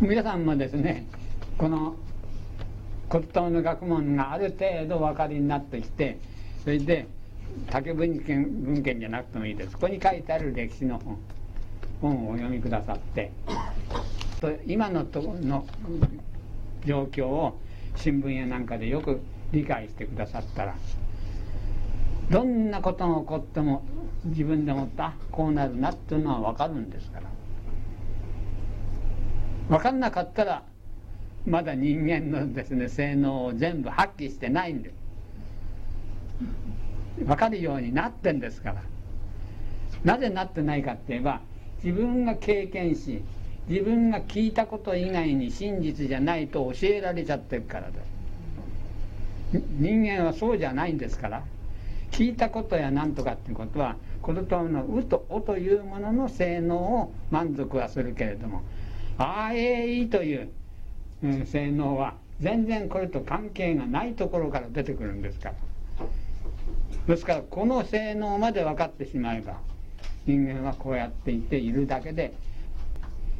[0.00, 1.06] 皆さんもですね
[1.58, 1.96] この
[3.08, 6.18] 骨董の学問がある程度お分かりになってきて
[6.64, 7.06] それで
[7.70, 9.72] 竹文献文献じゃなくてもいいです。
[9.72, 11.18] ここに書いてある歴史の本。
[12.00, 13.32] 本をお読みくださって。
[14.66, 15.66] 今のとの
[16.84, 17.58] 状況を
[17.96, 19.20] 新聞やなんかでよく
[19.52, 20.74] 理解してくださったら
[22.30, 23.82] どんなことが起こっても
[24.24, 27.26] 自分でもったこうなるなっていうのは分かるんですから。
[29.68, 30.62] 分かんなかったら
[31.44, 34.90] まだ人間のですね性能を全部発揮してないんで。
[37.18, 38.82] す分かるようになってんですから。
[40.04, 41.40] なぜなってないかって言えば
[41.82, 43.22] 自分が経験し
[43.68, 48.00] 自分が聞いたこと以外に真実じゃないと教えられちゃってるからで
[49.54, 51.42] す人間はそうじゃないんですから。
[52.10, 58.62] 聞いたことや何とかってことはこのとの「う」と「お」というものの性能を満足はするけれども
[59.18, 60.48] 「あえい」という、
[61.22, 65.54] うん、性能は全然これと関係がないところから出てくるんですから。
[67.06, 69.60] ですからこの性能まで分かってしまえば
[70.26, 72.34] 人間はこうやっていているだけで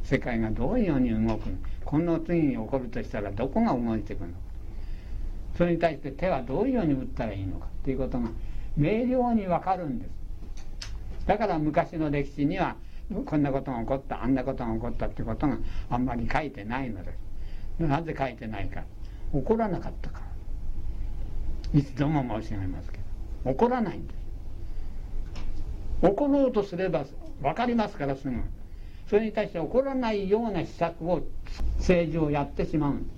[0.03, 4.33] 世界がどういうように動くのこの次に起こるとしたらどこが動いていくのか。
[5.57, 8.29] それに対して手はどういうように打ったらいいのかということが
[8.75, 10.11] 明瞭にわかるんです。
[11.25, 12.75] だから昔の歴史には
[13.25, 15.57] こんなことが起こったあんなことが起こったってことが
[15.89, 17.11] あんまり書いてないので
[17.79, 17.83] す。
[17.83, 18.83] なぜ書いてないか。
[19.33, 20.21] 起こらなかったか
[21.73, 21.79] ら。
[21.79, 22.99] いつでも申し上げますけ
[23.43, 23.51] ど。
[23.51, 24.17] 起こらないんです。
[26.01, 27.05] 起ころうとすれば
[27.41, 28.35] 分かりますからすぐ。
[29.09, 31.21] それに対して起こらないような施策を
[31.77, 33.09] 政治をやってしまうんで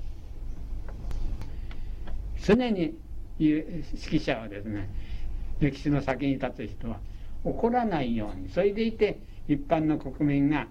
[2.39, 2.55] す。
[2.55, 2.95] 常に
[3.37, 4.89] 指揮者はですね
[5.59, 6.99] 歴史の先に立つ人は
[7.43, 8.49] 起こらないように。
[8.49, 10.67] それでいて一般の国民が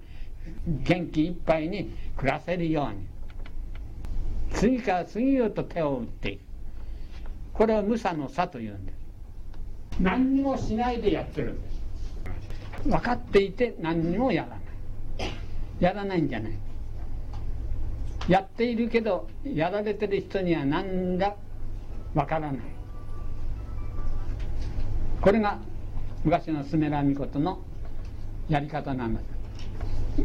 [0.67, 3.07] 元気いっぱいに暮らせるように。
[4.55, 6.41] 次から次へと手を打っていく。
[7.53, 8.99] これを無差の差というんです。
[10.01, 11.68] 何にもしないでやってるんです。
[12.85, 14.59] 分かっていて何にもやらない。
[15.81, 16.53] やらないんじゃない。
[18.29, 21.35] やっているけどやられてる人には何ら
[22.15, 22.61] わからない。
[25.21, 25.59] これが
[26.25, 27.61] 昔のスメラミコトの
[28.49, 29.27] やり方なんです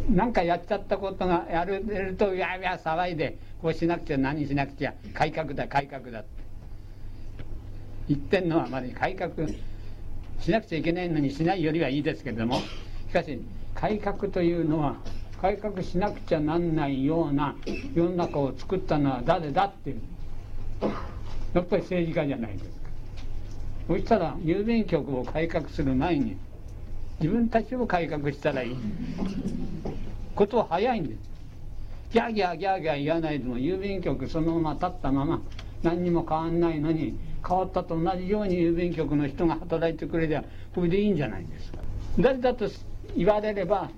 [0.10, 6.44] 何かやっちゃったことがやれるとやや騒いでこうしなくちゃ何しなくちゃ改革だ改革だって。
[8.10, 9.32] 言ってんのはまだ改革
[10.40, 12.60] しなくちゃいけないのにしないよりはいいですけれども。
[13.10, 13.40] しかし
[13.76, 14.96] 改革というのは
[15.42, 17.56] 改革しなくちゃなんないような
[17.94, 20.02] 世の中を作ったのは誰だっていう
[21.54, 22.72] やっぱり政治家じゃないですか。
[23.88, 26.38] そしたら郵便局を改革する前に
[27.20, 28.76] 自分たちを改革したらいい。
[30.36, 31.18] ことは早いんです。
[32.14, 35.42] ギャーギャーギャーギャー言わないでも郵便局そのまま立ったまま
[35.82, 37.18] 何にも変わんないのに
[37.48, 41.80] 変わったと同じように郵便局の人が働いてくれりゃこれでいいんじゃないですか。
[42.20, 42.70] 誰だと
[43.16, 43.90] 言われれば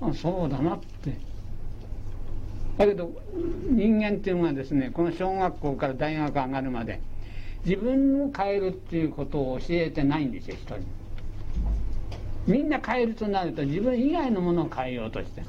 [0.00, 1.16] あそうだなって。
[2.76, 3.10] だけど
[3.70, 7.00] 人間っていうのはですねこの小学校から大学上がるまで
[7.64, 10.76] 自分を変えるっていうことを教えてないんですよ人。
[10.76, 10.86] に
[12.46, 15.42] みんな変えるとなると自分以外のものを変えようとして。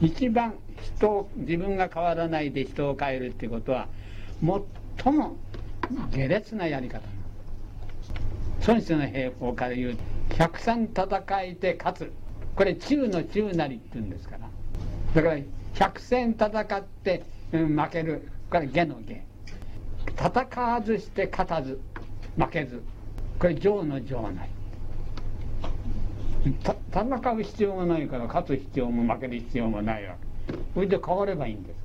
[0.00, 0.54] 一番
[0.96, 3.88] 人自分が変わらないで人を変えるっていうことは
[5.02, 5.36] 最も
[6.10, 7.02] 下劣なやり方。
[8.66, 9.96] 孫子の兵法から言う
[10.36, 12.12] 百戦戦いて勝つ。
[12.56, 14.48] これ中の中なりって言うんですから。
[15.14, 15.42] だから
[15.74, 18.28] 百戦戦って、負ける。
[18.50, 19.22] これ下の下。
[20.06, 21.80] 戦わずして勝たず
[22.36, 22.82] 負けず。
[23.38, 24.50] これ上の上なり。
[26.92, 30.14] 戦う必要もないから勝つ必要も負ける必要もないわ
[30.48, 30.54] け。
[30.74, 31.76] それで変わればいいんです。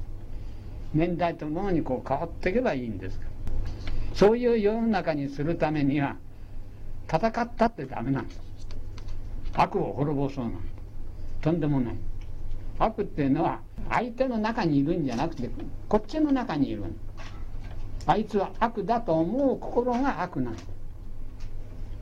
[0.93, 3.28] 年代とともにこう変わっていけばいいんですから。
[4.19, 6.17] そういう世の中にするためには
[7.07, 8.41] 戦ったってダメなんです
[9.53, 10.59] 悪を滅ぼそうなん
[11.41, 11.95] とんでもない。
[12.79, 15.49] 悪っていうのは相手の中にいるんじゃなくて
[15.87, 16.83] こっちの中にいる
[18.07, 20.57] あいつは悪だと思う心が悪なん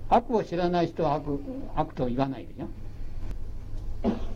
[0.09, 1.39] 悪を知らない人は悪
[1.75, 2.67] 悪と言わないでしょ。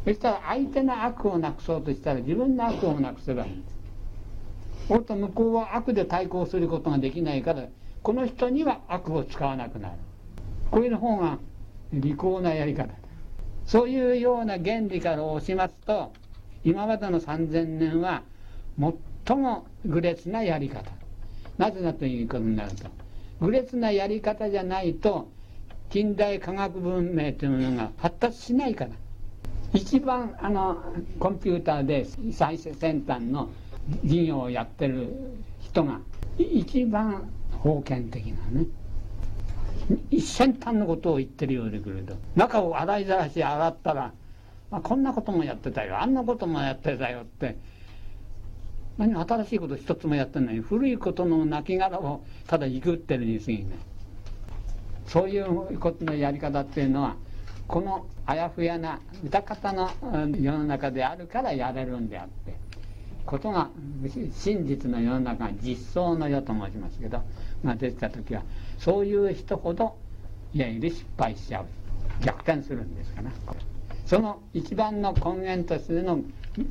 [0.05, 3.80] そしたら相手の悪をなくそうとしたら自分の悪をなくせばいいんです
[4.89, 7.65] おと向こうは悪で対抗することができないから
[8.03, 9.95] この人には悪を使わなくなる。
[10.71, 11.37] こういう方が
[11.93, 12.87] 利口なやり方。
[12.87, 12.93] だ
[13.65, 16.11] そういうような原理から押しますと
[16.63, 18.23] 今までの3000年は
[19.25, 20.89] 最も愚劣なやり方。
[21.57, 22.89] なぜだということになると
[23.39, 25.29] 愚劣なやり方じゃないと
[25.89, 28.91] 近代科学文明というものが発達しないから。
[29.73, 30.83] 一番あの
[31.19, 33.49] コンピューターで最先端の
[34.03, 35.09] 事業をやってる
[35.59, 35.99] 人が
[36.37, 37.29] 一番
[37.63, 38.65] 封建的なね
[40.09, 42.15] 一先端のことを言ってるようでくると。
[42.35, 44.13] 中を洗いざらし洗ったら、
[44.69, 46.01] まあ、こんなこともやってたよ。
[46.01, 47.57] あんなこともやってたよって。
[48.97, 50.59] 何新しいこと一つもやってない。
[50.59, 53.65] 古いことの亡骸をただいくってるに過ぎない。
[55.07, 57.15] そういうことのやり方っていうのは
[57.67, 59.89] このあやふやな歌方の
[60.39, 62.60] 世の中であるからやれるんであって。
[63.25, 63.69] ことが
[64.33, 67.21] 真実の世の中が実相の世と申しますけど
[67.63, 68.43] が出てた時は
[68.77, 69.95] そういう人ほど
[70.53, 71.65] いわゆる失敗しちゃう。
[72.23, 73.31] 逆転するんですかな。
[74.05, 76.19] その一番の根源としての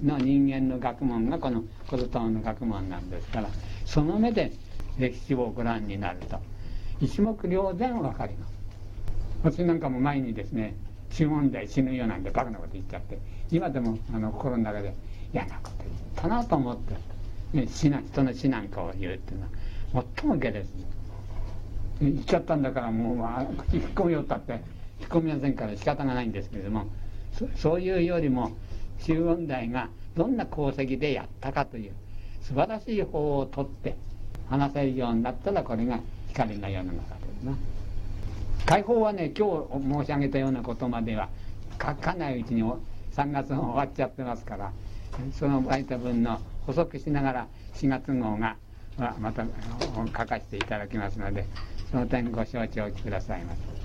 [0.05, 3.48] の人間の学問がこの小僧の学問なんですから
[3.86, 4.53] その目で
[4.98, 6.38] 歴史をご覧になると。
[7.01, 8.53] 一目瞭然分かります。
[9.42, 10.74] 私なんかも前にですね
[11.11, 13.18] 死問題死ぬよなんてバカなこと言っちゃって
[13.51, 14.94] 今でもあの心の中で
[15.32, 16.94] 嫌なこと言ったなと思って、
[17.52, 19.46] ね、死な人の死なんかを言うっていうの
[19.98, 20.66] は最も下劣
[22.00, 24.52] 言っちゃったんだからもう、まあ、引っ込みよったって
[25.00, 26.86] 引っ込みませんから仕方がないんですけれども
[27.56, 28.52] そういうよりも
[29.00, 31.92] 周恩代がどんな功績でやったかという
[32.42, 33.96] 素晴らしい方を取って
[34.48, 37.52] 話せるようになったらこれが光の世の中ですな。
[38.66, 41.28] 解放はね今日申し上げたようなことまでは
[41.80, 44.72] 書かないうちに3月も終わっちゃってますから
[45.32, 48.56] その書いた分の補足しながら4月号が
[49.18, 51.46] また書かせていただきますので
[51.90, 53.79] その点ご承知おきくださいませ。